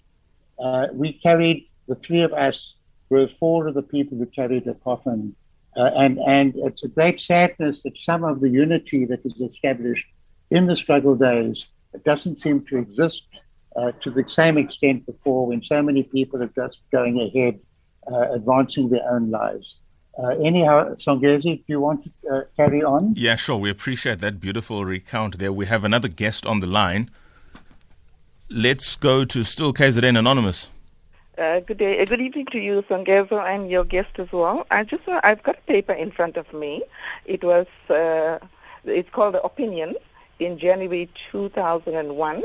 uh, 0.60 0.88
we 0.94 1.14
carried, 1.14 1.68
the 1.88 1.96
three 1.96 2.22
of 2.22 2.34
us 2.34 2.76
were 3.10 3.28
four 3.40 3.68
of 3.68 3.74
the 3.74 3.82
people 3.82 4.18
who 4.18 4.26
carried 4.26 4.66
the 4.66 4.74
coffin. 4.76 5.36
Uh, 5.78 5.92
and, 5.98 6.20
and 6.20 6.54
it's 6.58 6.84
a 6.84 6.88
great 6.88 7.20
sadness 7.20 7.82
that 7.84 7.98
some 7.98 8.24
of 8.24 8.40
the 8.40 8.50
unity 8.50 9.06
that 9.06 9.24
was 9.24 9.40
established 9.42 10.06
in 10.50 10.68
the 10.68 10.76
struggle 10.76 11.16
days 11.16 11.66
doesn't 12.06 12.42
seem 12.42 12.66
to 12.66 12.78
exist 12.78 13.24
uh, 13.76 13.92
to 14.04 14.10
the 14.10 14.24
same 14.28 14.58
extent 14.58 15.06
before 15.06 15.48
when 15.48 15.64
so 15.64 15.82
many 15.82 16.04
people 16.04 16.42
are 16.42 16.52
just 16.56 16.78
going 16.92 17.20
ahead, 17.20 17.60
uh, 18.12 18.32
advancing 18.32 18.90
their 18.90 19.08
own 19.10 19.30
lives. 19.32 19.76
Uh, 20.18 20.30
anyhow, 20.44 20.94
Songezi, 20.96 21.58
do 21.58 21.64
you 21.68 21.82
want 21.82 22.06
to 22.06 22.34
uh, 22.34 22.42
carry 22.56 22.82
on? 22.82 23.14
Yeah, 23.18 23.36
sure. 23.36 23.58
We 23.58 23.70
appreciate 23.70 24.20
that 24.20 24.40
beautiful 24.40 24.86
recount 24.86 25.40
there. 25.40 25.52
We 25.52 25.66
have 25.66 25.84
another 25.84 26.08
guest 26.08 26.46
on 26.46 26.62
the 26.62 26.68
line. 26.68 27.12
Let's 28.50 28.96
go 28.96 29.26
to 29.26 29.44
still 29.44 29.74
KZN 29.74 30.20
Anonymous. 30.20 30.70
Uh, 31.36 31.62
good 31.62 31.80
day, 31.80 32.00
uh, 32.00 32.06
good 32.06 32.22
evening 32.22 32.46
to 32.52 32.60
you, 32.60 32.84
Songezo, 32.84 33.44
and 33.44 33.72
your 33.72 33.84
guest 33.84 34.20
as 34.20 34.32
well. 34.32 34.68
I 34.70 34.84
just, 34.84 35.08
uh, 35.08 35.20
I've 35.24 35.42
got 35.42 35.58
a 35.58 35.62
paper 35.62 35.94
in 35.94 36.12
front 36.12 36.38
of 36.38 36.54
me. 36.54 36.84
It 37.26 37.44
was, 37.44 37.66
uh, 37.90 38.38
it's 38.86 39.10
called 39.10 39.34
the 39.34 39.42
Opinion 39.42 39.96
in 40.38 40.60
January 40.60 41.10
2001. 41.32 42.44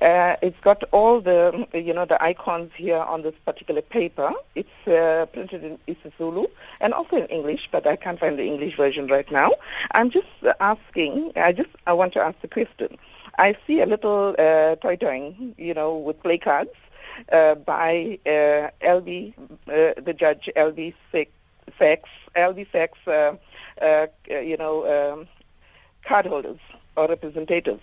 Uh, 0.00 0.36
it's 0.42 0.58
got 0.60 0.84
all 0.92 1.20
the, 1.20 1.66
you 1.74 1.92
know, 1.92 2.04
the 2.04 2.22
icons 2.22 2.70
here 2.76 2.98
on 3.00 3.22
this 3.22 3.34
particular 3.44 3.82
paper. 3.82 4.30
It's 4.54 4.86
uh, 4.86 5.26
printed 5.32 5.64
in 5.64 5.78
isiZulu 5.88 6.46
and 6.80 6.94
also 6.94 7.16
in 7.16 7.26
English, 7.26 7.68
but 7.72 7.84
I 7.84 7.96
can't 7.96 8.20
find 8.20 8.38
the 8.38 8.44
English 8.44 8.76
version 8.76 9.08
right 9.08 9.30
now. 9.32 9.50
I'm 9.90 10.10
just 10.10 10.28
asking. 10.60 11.32
I 11.34 11.50
just, 11.50 11.70
I 11.88 11.94
want 11.94 12.12
to 12.12 12.20
ask 12.20 12.40
the 12.42 12.48
question. 12.48 12.96
I 13.38 13.56
see 13.66 13.80
a 13.80 13.86
little 13.86 14.34
uh, 14.38 14.76
toy 14.76 14.96
toy, 14.96 15.34
you 15.56 15.74
know, 15.74 15.96
with 15.96 16.22
play 16.22 16.38
cards 16.38 16.70
uh, 17.30 17.54
by 17.54 18.18
uh, 18.26 18.70
Albie, 18.82 19.34
uh, 19.68 20.00
the 20.00 20.14
judge 20.16 20.48
Albie 20.56 20.94
Sachs, 21.78 22.08
Albie 22.36 22.70
Sachs, 22.70 22.98
uh, 23.06 23.36
uh, 23.80 24.06
you 24.28 24.56
know, 24.56 24.86
um, 25.14 25.28
cardholders 26.06 26.60
or 26.96 27.08
representatives. 27.08 27.82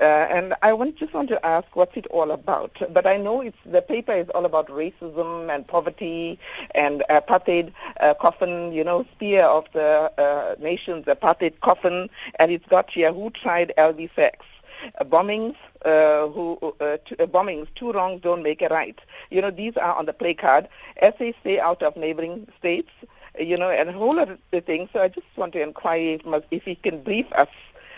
Uh, 0.00 0.04
and 0.04 0.54
I 0.62 0.72
want, 0.72 0.96
just 0.96 1.14
want 1.14 1.28
to 1.30 1.44
ask 1.46 1.74
what's 1.74 1.96
it 1.96 2.06
all 2.08 2.30
about. 2.30 2.76
But 2.92 3.06
I 3.06 3.16
know 3.16 3.40
it's 3.40 3.56
the 3.64 3.82
paper 3.82 4.12
is 4.12 4.28
all 4.30 4.44
about 4.44 4.68
racism 4.68 5.54
and 5.54 5.66
poverty 5.66 6.38
and 6.74 7.02
apartheid 7.08 7.72
uh, 8.00 8.14
coffin, 8.14 8.72
you 8.72 8.84
know, 8.84 9.06
spear 9.14 9.44
of 9.44 9.64
the 9.72 10.12
uh, 10.18 10.54
nation's 10.60 11.06
apartheid 11.06 11.60
coffin, 11.60 12.08
and 12.38 12.50
it's 12.50 12.66
got 12.66 12.90
here 12.90 13.12
who 13.12 13.30
tried 13.30 13.72
Albie 13.78 14.10
Sachs. 14.14 14.46
Uh, 15.00 15.04
bombings, 15.04 15.56
uh, 15.86 16.28
who 16.28 16.58
uh, 16.80 16.98
t- 17.08 17.16
uh, 17.18 17.26
bombings, 17.26 17.66
two 17.74 17.92
wrongs 17.92 18.20
don't 18.22 18.42
make 18.42 18.60
a 18.60 18.68
right. 18.68 18.98
You 19.30 19.40
know, 19.40 19.50
these 19.50 19.76
are 19.78 19.94
on 19.94 20.04
the 20.04 20.12
play 20.12 20.34
card 20.34 20.68
they 21.18 21.34
stay 21.40 21.58
out 21.58 21.82
of 21.82 21.96
neighboring 21.96 22.46
states. 22.58 22.90
You 23.38 23.56
know, 23.56 23.68
and 23.68 23.90
a 23.90 23.92
whole 23.92 24.18
of 24.18 24.38
things. 24.64 24.88
So 24.94 25.00
I 25.00 25.08
just 25.08 25.26
want 25.36 25.52
to 25.52 25.62
inquire 25.62 26.18
if, 26.24 26.44
if 26.50 26.62
he 26.62 26.74
can 26.74 27.02
brief 27.02 27.26
us 27.32 27.48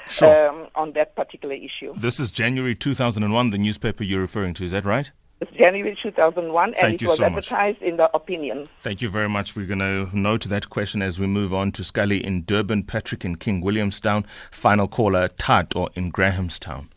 Sure. 0.09 0.51
um, 0.51 0.69
on 0.75 0.93
that 0.93 1.15
particular 1.15 1.55
issue. 1.55 1.93
This 1.95 2.19
is 2.19 2.31
January 2.31 2.75
2001, 2.75 3.51
the 3.51 3.59
newspaper 3.59 4.05
you're 4.05 4.21
referring 4.21 4.55
to. 4.55 4.65
Is 4.65 4.73
that 4.73 4.85
right? 4.85 5.11
It's 5.41 5.53
January 5.53 5.97
2001, 6.03 6.75
Thank 6.75 6.83
and 6.85 6.95
it 7.03 7.07
was 7.07 7.17
so 7.19 7.31
much. 7.31 7.53
advertised 7.53 7.81
in 7.81 7.97
the 7.97 8.11
Opinion. 8.15 8.69
Thank 8.81 9.03
you 9.03 9.09
very 9.09 9.29
much. 9.29 9.55
We're 9.55 9.67
going 9.67 9.79
to 9.79 10.09
note 10.13 10.45
that 10.45 10.69
question 10.69 11.01
as 11.01 11.21
we 11.21 11.29
move 11.29 11.55
on 11.55 11.71
to 11.73 11.85
Scully 11.85 12.25
in 12.25 12.43
Durban, 12.43 12.83
Patrick 12.85 13.25
in 13.25 13.37
King 13.37 13.61
Williamstown, 13.61 14.27
final 14.51 14.89
caller 14.89 15.29
Tato 15.29 15.87
in 15.95 16.11
Grahamstown. 16.11 16.89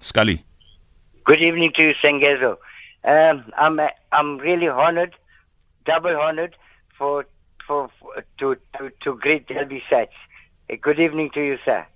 Scully. 0.00 0.44
Good 1.24 1.40
evening 1.40 1.72
to 1.74 1.82
you, 1.82 1.94
Sengezo. 2.02 2.56
Um, 3.04 3.44
I'm 3.56 3.78
uh, 3.78 3.88
I'm 4.10 4.38
really 4.38 4.68
honored, 4.68 5.14
double 5.84 6.16
honored, 6.16 6.56
for 6.96 7.26
for, 7.66 7.90
for 8.00 8.24
to, 8.38 8.56
to 8.78 8.90
to 9.02 9.16
greet 9.16 9.46
Delby 9.46 9.82
Sachs. 9.88 10.14
Good 10.76 10.98
evening 11.00 11.30
to 11.30 11.40
you, 11.40 11.58
sir. 11.64 11.86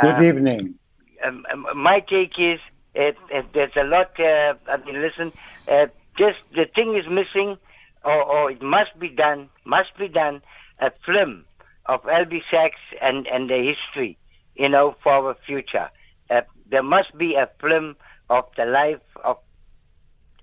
Good 0.00 0.20
Um, 0.20 0.22
evening. 0.22 0.78
um, 1.24 1.44
um, 1.52 1.66
my 1.74 2.00
take 2.00 2.38
is 2.38 2.60
uh, 2.98 3.12
uh, 3.34 3.42
there's 3.52 3.76
a 3.76 3.84
lot. 3.84 4.18
Uh, 4.18 4.54
I 4.68 4.76
mean, 4.78 5.00
listen, 5.00 5.32
uh, 5.68 5.86
just 6.18 6.38
the 6.54 6.66
thing 6.66 6.94
is 6.94 7.06
missing, 7.08 7.58
or, 8.04 8.22
or 8.22 8.50
it 8.50 8.62
must 8.62 8.98
be 8.98 9.08
done. 9.08 9.48
Must 9.64 9.96
be 9.96 10.08
done. 10.08 10.42
A 10.80 10.90
film 11.04 11.44
of 11.86 12.02
Albie 12.04 12.42
Sachs 12.50 12.80
and 13.00 13.26
and 13.28 13.48
the 13.50 13.58
history, 13.58 14.18
you 14.54 14.68
know, 14.68 14.96
for 15.02 15.12
our 15.12 15.34
future. 15.46 15.90
Uh, 16.30 16.42
there 16.66 16.82
must 16.82 17.16
be 17.16 17.34
a 17.34 17.48
film 17.60 17.96
of 18.30 18.44
the 18.56 18.64
life 18.66 19.00
of 19.24 19.38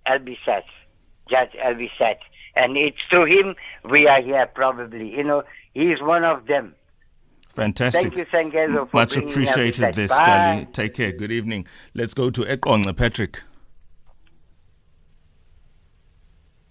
Albie 0.08 0.38
Sachs, 0.46 0.72
Judge 1.30 1.52
Albie 1.54 1.92
Sachs, 1.98 2.26
and 2.56 2.78
it's 2.78 2.98
through 3.10 3.26
him 3.26 3.56
we 3.84 4.08
are 4.08 4.22
here. 4.22 4.46
Probably, 4.48 5.10
you 5.16 5.24
know, 5.24 5.44
he 5.74 5.92
is 5.92 6.02
one 6.02 6.24
of 6.24 6.46
them. 6.48 6.76
Fantastic. 7.54 8.14
Thank 8.14 8.18
you, 8.18 8.26
Sengezo, 8.26 8.90
for 8.90 8.96
Much 8.98 9.18
appreciated 9.18 9.76
Sachs. 9.76 9.96
there, 9.98 10.08
Bye. 10.08 10.16
Scully. 10.16 10.68
Take 10.72 10.94
care. 10.94 11.12
Good 11.12 11.32
evening. 11.32 11.68
Let's 11.94 12.14
go 12.14 12.30
to 12.30 12.42
Ekonce, 12.46 12.96
Patrick. 12.96 13.42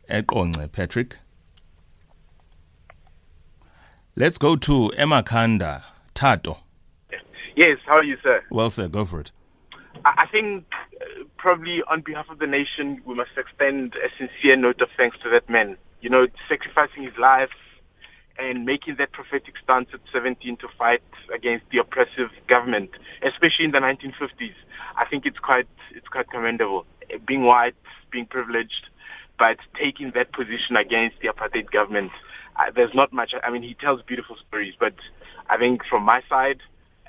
Ekonce, 0.09 0.73
Patrick. 0.73 1.17
Let's 4.17 4.39
go 4.39 4.57
to 4.57 4.91
Emakanda, 4.99 5.83
Tato. 6.15 6.59
Yes, 7.57 7.79
how 7.87 7.97
are 7.97 8.05
you, 8.05 8.17
sir? 8.23 8.43
Well, 8.51 8.71
sir, 8.71 8.89
go 8.89 9.05
for 9.05 9.21
it. 9.21 9.33
I 10.05 10.15
I 10.25 10.27
think 10.27 10.65
uh, 11.01 11.25
probably 11.37 11.83
on 11.85 12.01
behalf 12.01 12.31
of 12.31 12.39
the 12.39 12.47
nation, 12.47 13.03
we 13.05 13.15
must 13.15 13.31
extend 13.37 13.95
a 13.97 14.09
sincere 14.17 14.57
note 14.57 14.81
of 14.81 14.89
thanks 14.97 15.19
to 15.23 15.29
that 15.31 15.49
man. 15.51 15.77
You 16.01 16.09
know, 16.09 16.27
sacrificing 16.49 17.03
his 17.03 17.17
life 17.19 17.51
and 18.41 18.65
making 18.65 18.97
that 18.97 19.13
prophetic 19.13 19.55
stance 19.63 19.89
at 19.93 20.01
17 20.13 20.57
to 20.59 20.69
fight 20.79 21.03
against 21.33 21.67
the 21.71 21.79
oppressive 21.79 22.31
government, 22.47 22.91
especially 23.23 23.67
in 23.67 23.71
the 23.71 23.79
1950s. 23.79 24.55
I 24.97 25.05
think 25.05 25.27
it's 25.27 25.39
quite 25.39 25.69
it's 25.93 26.09
quite 26.09 26.31
commendable. 26.31 26.87
Being 27.27 27.43
white, 27.43 27.75
being 28.11 28.27
privileged, 28.27 28.87
but 29.39 29.59
taking 29.79 30.13
that 30.13 30.33
position 30.33 30.77
against 30.77 31.21
the 31.21 31.29
apartheid 31.29 31.71
government. 31.71 32.13
Uh, 32.57 32.71
there's 32.75 32.95
not 32.95 33.13
much. 33.13 33.35
I 33.43 33.51
mean, 33.51 33.63
he 33.63 33.75
tells 33.75 34.03
beautiful 34.03 34.37
stories, 34.49 34.75
but 34.79 34.95
I 35.49 35.57
think 35.57 35.85
from 35.85 36.03
my 36.03 36.23
side, 36.29 36.61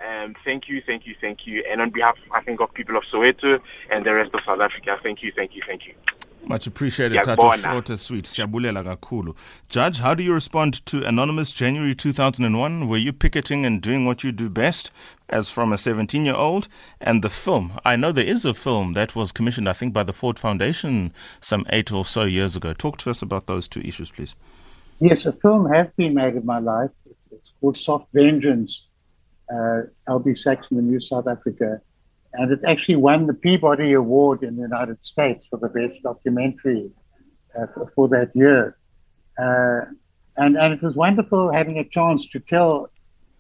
um, 0.08 0.36
thank 0.44 0.68
you, 0.68 0.82
thank 0.86 1.06
you, 1.06 1.16
thank 1.20 1.46
you. 1.46 1.64
And 1.70 1.82
on 1.82 1.90
behalf, 1.92 2.18
I 2.32 2.42
think, 2.42 2.62
of 2.62 2.74
people 2.74 2.96
of 2.98 3.04
Soweto 3.12 3.60
and 3.90 4.06
the 4.06 4.14
rest 4.14 4.34
of 4.34 4.42
South 4.46 4.60
Africa, 4.60 5.00
thank 5.04 5.22
you, 5.22 5.32
thank 5.36 5.56
you, 5.56 5.62
thank 5.66 5.86
you. 5.86 5.94
Much 6.44 6.68
appreciated, 6.68 7.16
Yeah, 7.16 7.22
Tato. 7.22 7.52
Short 7.56 7.90
and 7.90 8.00
sweet. 8.00 8.26
Shabulela 8.26 8.84
kakhulu. 8.84 9.36
Judge, 9.70 10.00
how 10.00 10.16
do 10.16 10.24
you 10.24 10.34
respond 10.34 10.86
to 10.88 11.06
Anonymous 11.06 11.52
January 11.54 11.94
2001? 11.94 12.88
Were 12.88 12.98
you 12.98 13.14
picketing 13.14 13.66
and 13.66 13.82
doing 13.82 14.06
what 14.06 14.24
you 14.24 14.32
do 14.32 14.50
best 14.50 14.92
as 15.30 15.50
from 15.50 15.72
a 15.72 15.78
17 15.78 16.26
year 16.26 16.36
old? 16.36 16.68
And 17.00 17.24
the 17.24 17.30
film, 17.30 17.80
I 17.86 17.96
know 17.96 18.12
there 18.12 18.26
is 18.26 18.44
a 18.44 18.54
film 18.54 18.94
that 18.94 19.16
was 19.16 19.32
commissioned, 19.32 19.70
I 19.70 19.74
think, 19.74 19.94
by 19.94 20.04
the 20.04 20.14
Ford 20.14 20.40
Foundation 20.40 21.14
some 21.40 21.66
eight 21.70 21.92
or 21.92 22.06
so 22.06 22.24
years 22.24 22.56
ago. 22.56 22.74
Talk 22.74 22.98
to 23.00 23.10
us 23.12 23.22
about 23.22 23.48
those 23.48 23.68
two 23.68 23.82
issues, 23.82 24.12
please. 24.12 24.36
Yes, 25.00 25.26
a 25.26 25.32
film 25.32 25.72
has 25.72 25.88
been 25.96 26.14
made 26.14 26.36
of 26.36 26.46
my 26.46 26.60
life. 26.60 26.92
It's, 27.10 27.28
it's 27.32 27.52
called 27.60 27.78
Soft 27.78 28.08
Vengeance, 28.14 28.84
uh, 29.52 29.82
Albie 30.08 30.38
Sachs 30.38 30.68
in 30.72 30.78
the 30.78 30.84
New 30.84 31.00
South 31.00 31.28
Africa. 31.28 31.82
And 32.34 32.52
it 32.52 32.62
actually 32.66 32.96
won 32.96 33.28
the 33.28 33.34
Peabody 33.34 33.94
Award 33.94 34.44
in 34.44 34.56
the 34.56 34.62
United 34.62 35.04
States 35.04 35.46
for 35.50 35.58
the 35.58 35.68
best 35.68 36.02
documentary 36.02 36.92
uh, 37.58 37.66
for, 37.74 37.92
for 37.96 38.08
that 38.10 38.32
year. 38.34 38.78
Uh, 39.38 39.82
and, 40.38 40.58
and 40.58 40.74
it 40.74 40.82
was 40.82 40.96
wonderful 40.96 41.52
having 41.52 41.78
a 41.78 41.84
chance 41.84 42.26
to 42.28 42.40
tell 42.40 42.90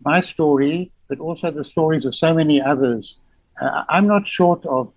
my 0.03 0.19
story, 0.19 0.91
but 1.07 1.19
also 1.19 1.51
the 1.51 1.63
stories 1.63 2.05
of 2.05 2.15
so 2.15 2.33
many 2.33 2.61
others. 2.61 3.15
Uh, 3.61 3.83
I'm 3.87 4.07
not 4.07 4.27
short 4.27 4.65
of, 4.65 4.91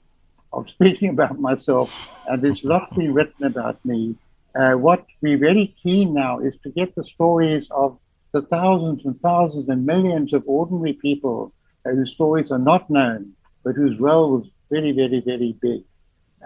of 0.53 0.69
speaking 0.71 1.09
about 1.17 1.39
myself, 1.39 2.21
and 2.29 2.43
there's 2.43 2.65
lots 2.65 2.97
been 2.97 3.15
written 3.15 3.45
about 3.47 3.85
me. 3.85 4.17
Uh, 4.55 4.73
what 4.73 5.05
we're 5.21 5.39
very 5.39 5.75
keen 5.83 6.15
now 6.15 6.39
is 6.39 6.55
to 6.63 6.71
get 6.71 6.95
the 6.95 7.05
stories 7.05 7.67
of 7.71 7.99
the 8.33 8.43
thousands 8.43 9.05
and 9.05 9.21
thousands 9.21 9.69
and 9.69 9.87
millions 9.87 10.33
of 10.33 10.43
ordinary 10.47 10.93
people 10.93 11.53
whose 11.85 12.13
stories 12.13 12.51
are 12.51 12.59
not 12.59 12.89
known, 12.89 13.33
but 13.65 13.75
whose 13.75 13.99
role 13.99 14.39
was 14.39 14.47
very, 14.71 14.93
very, 14.93 15.21
very 15.21 15.57
big. 15.61 15.83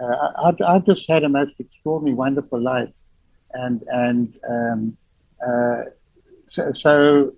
Uh, 0.01 0.51
I, 0.65 0.75
I 0.75 0.79
just 0.79 1.05
had 1.09 1.23
a 1.23 1.29
most 1.29 1.53
extraordinary, 1.59 2.15
wonderful 2.15 2.61
life. 2.61 2.89
and 3.53 3.83
and 3.89 4.39
um, 4.49 4.97
uh, 5.45 5.83
so, 6.49 6.71
so, 6.73 7.33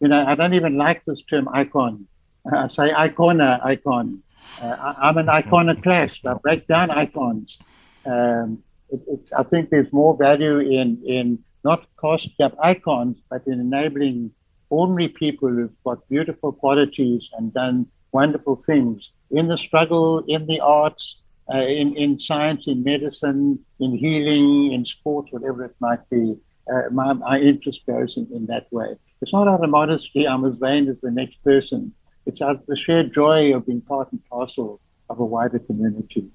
you 0.00 0.08
know, 0.08 0.24
I 0.26 0.34
don't 0.34 0.54
even 0.54 0.76
like 0.76 1.04
this 1.04 1.22
term 1.22 1.48
icon. 1.48 2.06
I 2.52 2.68
say 2.68 2.90
icona, 2.92 3.64
icon. 3.64 4.22
Uh, 4.60 4.94
I, 5.02 5.08
am 5.08 5.16
an 5.16 5.28
iconoclast. 5.28 6.26
I 6.26 6.34
break 6.34 6.66
down 6.66 6.90
icons. 6.90 7.58
Um, 8.04 8.62
it, 8.90 9.30
I 9.36 9.42
think 9.44 9.70
there's 9.70 9.92
more 9.92 10.16
value 10.16 10.58
in 10.58 11.02
in 11.06 11.38
not 11.64 11.86
casting 12.00 12.44
up 12.44 12.54
icons, 12.62 13.16
but 13.30 13.46
in 13.46 13.60
enabling 13.60 14.32
ordinary 14.68 15.08
people 15.08 15.48
who've 15.48 15.82
got 15.84 16.06
beautiful 16.08 16.52
qualities 16.52 17.28
and 17.38 17.54
done 17.54 17.86
wonderful 18.14 18.56
things 18.56 19.10
in 19.30 19.48
the 19.48 19.58
struggle, 19.58 20.24
in 20.28 20.46
the 20.46 20.60
arts, 20.60 21.16
uh, 21.52 21.58
in, 21.58 21.96
in 21.96 22.18
science, 22.18 22.62
in 22.66 22.82
medicine, 22.82 23.58
in 23.80 23.98
healing, 23.98 24.72
in 24.72 24.86
sports, 24.86 25.28
whatever 25.32 25.64
it 25.64 25.74
might 25.80 26.08
be. 26.08 26.36
Uh, 26.72 26.82
my, 26.90 27.12
my 27.12 27.38
interest 27.38 27.80
goes 27.86 28.16
in, 28.16 28.26
in 28.32 28.46
that 28.46 28.72
way. 28.72 28.96
It's 29.20 29.32
not 29.32 29.48
out 29.48 29.62
of 29.62 29.68
modesty, 29.68 30.26
I'm 30.26 30.44
as 30.44 30.54
vain 30.58 30.88
as 30.88 31.00
the 31.00 31.10
next 31.10 31.42
person. 31.44 31.92
It's 32.24 32.40
out 32.40 32.56
of 32.56 32.66
the 32.66 32.76
sheer 32.76 33.02
joy 33.02 33.54
of 33.54 33.66
being 33.66 33.82
part 33.82 34.10
and 34.12 34.24
parcel 34.30 34.80
of 35.10 35.18
a 35.18 35.24
wider 35.24 35.58
community. 35.58 36.30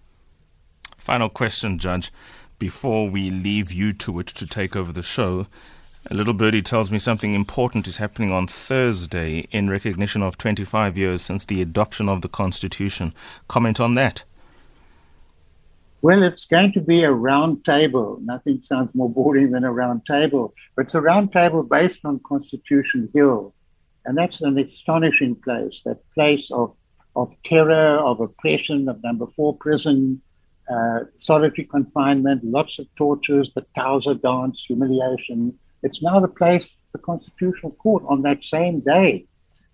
Final 0.98 1.30
question, 1.30 1.80
Judge. 1.80 2.12
Before 2.60 3.10
we 3.10 3.30
leave 3.30 3.72
you 3.72 3.94
to 3.94 4.20
it 4.20 4.28
to 4.28 4.46
take 4.46 4.76
over 4.76 4.92
the 4.92 5.02
show, 5.02 5.48
a 6.08 6.14
little 6.14 6.34
birdie 6.34 6.62
tells 6.62 6.92
me 6.92 7.00
something 7.00 7.34
important 7.34 7.88
is 7.88 7.98
happening 7.98 8.32
on 8.32 8.48
Thursday 8.48 9.48
in 9.52 9.70
recognition 9.70 10.22
of 10.22 10.38
25 10.38 10.98
years 10.98 11.22
since 11.22 11.46
the 11.46 11.62
adoption 11.62 12.08
of 12.08 12.22
the 12.22 12.30
Constitution. 12.30 13.14
Comment 13.48 13.80
on 13.80 13.96
that. 13.96 14.24
Well, 16.02 16.24
it's 16.24 16.46
going 16.46 16.72
to 16.74 16.82
be 16.82 17.04
a 17.04 17.12
round 17.12 17.66
table. 17.66 18.20
Nothing 18.22 18.62
sounds 18.62 18.96
more 18.96 19.10
boring 19.10 19.52
than 19.52 19.66
a 19.66 19.72
round 19.72 20.06
table. 20.06 20.54
But 20.76 20.86
it's 20.86 20.96
a 20.96 21.02
round 21.02 21.34
table 21.34 21.64
based 21.64 22.00
on 22.06 22.22
Constitution 22.26 23.10
Hill. 23.14 23.54
And 24.06 24.18
that's 24.18 24.40
an 24.42 24.58
astonishing 24.58 25.36
place, 25.36 25.82
that 25.84 26.00
place 26.14 26.50
of, 26.52 26.74
of 27.18 27.34
terror, 27.44 27.98
of 28.00 28.22
oppression, 28.22 28.88
of 28.88 29.04
number 29.04 29.28
four 29.36 29.58
prison, 29.58 30.22
uh, 30.72 31.00
solitary 31.18 31.66
confinement, 31.66 32.46
lots 32.46 32.80
of 32.80 32.88
tortures, 32.96 33.52
the 33.54 33.66
Tauser 33.76 34.14
dance, 34.14 34.64
humiliation. 34.66 35.60
It's 35.82 36.02
now 36.02 36.20
the 36.20 36.28
place, 36.28 36.70
the 36.92 37.00
Constitutional 37.00 37.72
Court, 37.74 38.04
on 38.08 38.22
that 38.24 38.44
same 38.44 38.82
day. 38.82 39.26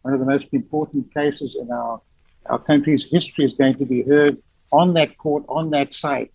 One 0.03 0.13
of 0.13 0.19
the 0.19 0.25
most 0.25 0.47
important 0.51 1.13
cases 1.13 1.55
in 1.59 1.71
our, 1.71 2.01
our 2.45 2.59
country's 2.59 3.05
history 3.09 3.45
is 3.45 3.53
going 3.53 3.75
to 3.75 3.85
be 3.85 4.03
heard 4.03 4.37
on 4.71 4.93
that 4.93 5.17
court, 5.17 5.43
on 5.49 5.71
that 5.71 5.95
site, 5.95 6.31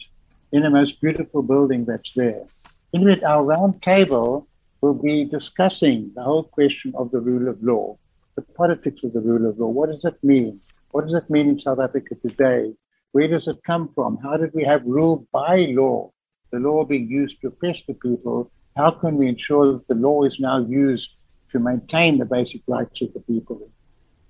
in 0.53 0.63
the 0.63 0.71
most 0.71 1.01
beautiful 1.01 1.43
building 1.43 1.85
that's 1.85 2.13
there. 2.15 2.45
In 2.93 3.09
it, 3.09 3.23
our 3.23 3.45
round 3.45 3.81
table 3.83 4.49
will 4.81 4.95
be 4.95 5.25
discussing 5.25 6.11
the 6.17 6.23
whole 6.23 6.43
question 6.43 6.93
of 6.97 7.11
the 7.13 7.21
rule 7.21 7.49
of 7.49 7.63
law, 7.63 7.97
the 8.35 8.43
politics 8.43 9.05
of 9.05 9.13
the 9.13 9.21
rule 9.21 9.49
of 9.49 9.59
law. 9.59 9.69
What 9.69 9.91
does 9.91 10.05
it 10.05 10.19
mean? 10.25 10.61
What 10.91 11.05
does 11.05 11.15
it 11.15 11.31
mean 11.31 11.49
in 11.49 11.61
South 11.61 11.79
Africa 11.79 12.17
today? 12.17 12.73
Where 13.13 13.29
does 13.29 13.47
it 13.47 13.59
come 13.65 13.91
from? 13.95 14.17
How 14.17 14.37
did 14.37 14.53
we 14.55 14.65
have 14.65 14.85
rule 14.85 15.27
by 15.33 15.67
law? 15.71 16.11
The 16.51 16.59
law 16.59 16.85
being 16.85 17.09
used 17.09 17.41
to 17.41 17.49
oppress 17.49 17.79
the 17.87 17.95
people. 17.95 18.51
How 18.77 18.91
can 18.93 19.17
we 19.17 19.29
ensure 19.29 19.73
that 19.75 19.89
the 19.89 19.95
law 19.95 20.23
is 20.25 20.39
now 20.39 20.59
used 20.59 21.11
to 21.53 21.59
maintain 21.59 22.19
the 22.19 22.25
basic 22.25 22.63
rights 22.67 23.03
of 23.03 23.13
the 23.13 23.21
people? 23.21 23.71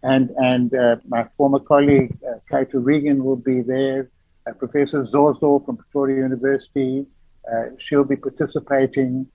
and 0.02 0.30
and 0.38 0.74
uh, 0.74 0.96
my 1.06 1.26
former 1.36 1.58
colleague 1.58 2.16
uh, 2.26 2.38
Kate 2.50 2.74
O'Regan 2.74 3.24
will 3.24 3.36
be 3.36 3.60
there. 3.60 4.10
Uh, 4.46 4.52
Professor 4.54 5.04
Zozo 5.04 5.60
from 5.60 5.76
Pretoria 5.76 6.16
University, 6.16 7.06
uh, 7.52 7.64
she'll 7.78 8.04
be 8.04 8.16
participating, 8.16 9.26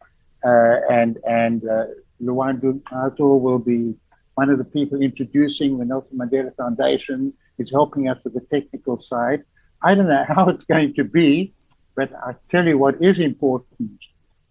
uh, 0.44 0.78
and 0.90 1.20
and 1.28 1.68
uh, 1.68 1.86
Luandu 2.22 2.82
Ato 2.92 3.36
will 3.38 3.60
be 3.60 3.94
one 4.34 4.50
of 4.50 4.58
the 4.58 4.64
people 4.64 5.02
introducing 5.02 5.78
the 5.78 5.86
Nelson 5.86 6.18
Mandela 6.18 6.56
Foundation. 6.56 7.34
Is 7.58 7.72
helping 7.72 8.10
us 8.10 8.18
with 8.26 8.34
the 8.34 8.42
technical 8.52 9.00
side. 9.00 9.46
I 9.82 9.96
don't 9.96 10.10
know 10.10 10.26
how 10.28 10.50
it's 10.50 10.66
going 10.66 10.94
to 10.96 11.06
be, 11.06 11.54
but 11.96 12.12
I 12.14 12.36
tell 12.52 12.68
you 12.68 12.78
what 12.78 13.02
is 13.02 13.18
important. 13.18 13.98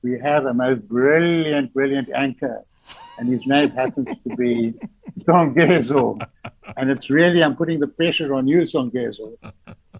We 0.04 0.20
have 0.20 0.46
a 0.46 0.54
most 0.54 0.86
brilliant, 0.86 1.74
brilliant 1.74 2.10
anchor 2.14 2.64
and 3.18 3.28
his 3.28 3.46
name 3.46 3.70
happens 3.70 4.08
to 4.08 4.36
be 4.36 4.74
Songezo. 5.20 6.26
And 6.76 6.90
it's 6.90 7.10
really, 7.10 7.42
I'm 7.42 7.56
putting 7.56 7.80
the 7.80 7.86
pressure 7.86 8.34
on 8.34 8.48
you, 8.48 8.62
Songezo, 8.62 9.36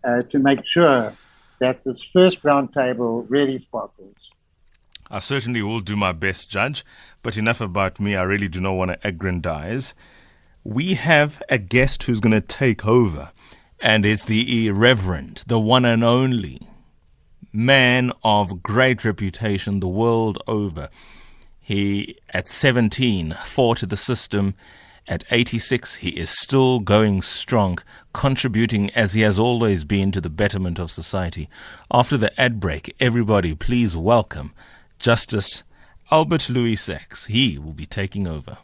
uh, 0.05 0.23
to 0.23 0.39
make 0.39 0.61
sure 0.67 1.17
that 1.61 1.85
this 1.85 2.03
first 2.03 2.39
round 2.43 2.73
table 2.73 3.23
really 3.29 3.61
sparkles. 3.61 4.17
I 5.11 5.19
certainly 5.21 5.63
will 5.63 5.81
do 5.81 5.97
my 5.97 6.13
best, 6.13 6.51
Judge, 6.51 6.85
but 7.23 7.37
enough 7.37 7.61
about 7.61 8.01
me. 8.01 8.17
I 8.17 8.23
really 8.23 8.49
do 8.49 8.61
not 8.61 8.73
want 8.73 8.91
to 8.91 9.07
aggrandize. 9.07 9.95
We 10.65 10.95
have 10.95 11.43
a 11.49 11.59
guest 11.59 12.03
who's 12.05 12.21
going 12.21 12.33
to 12.33 12.41
take 12.41 12.87
over, 12.87 13.31
and 13.81 14.05
it's 14.07 14.25
the 14.25 14.67
irreverent, 14.67 15.45
the 15.47 15.61
one 15.61 15.85
and 15.85 16.03
only 16.03 16.59
man 17.55 18.11
of 18.25 18.65
great 18.65 19.05
reputation 19.05 19.79
the 19.79 19.87
world 19.87 20.43
over. 20.49 20.89
He, 21.61 22.19
at 22.31 22.49
17, 22.49 23.31
fought 23.45 23.89
the 23.89 23.97
system. 23.97 24.55
At 25.07 25.25
86, 25.31 25.97
he 25.97 26.11
is 26.11 26.31
still 26.31 26.81
going 26.81 27.23
strong, 27.23 27.79
contributing 28.13 28.91
as 28.91 29.13
he 29.13 29.21
has 29.21 29.39
always 29.39 29.85
been 29.85 30.11
to 30.13 30.21
the 30.21 30.31
betterment 30.31 30.81
of 30.81 30.91
society. 30.91 31.49
After 31.93 32.17
the 32.17 32.39
ad 32.41 32.59
break, 32.59 32.93
everybody 32.99 33.55
please 33.55 33.97
welcome 33.97 34.53
Justice 34.99 35.63
Albert 36.11 36.51
Louis 36.51 36.77
Sachs. 36.77 37.27
He 37.27 37.59
will 37.59 37.73
be 37.73 37.87
taking 37.87 38.27
over. 38.27 38.59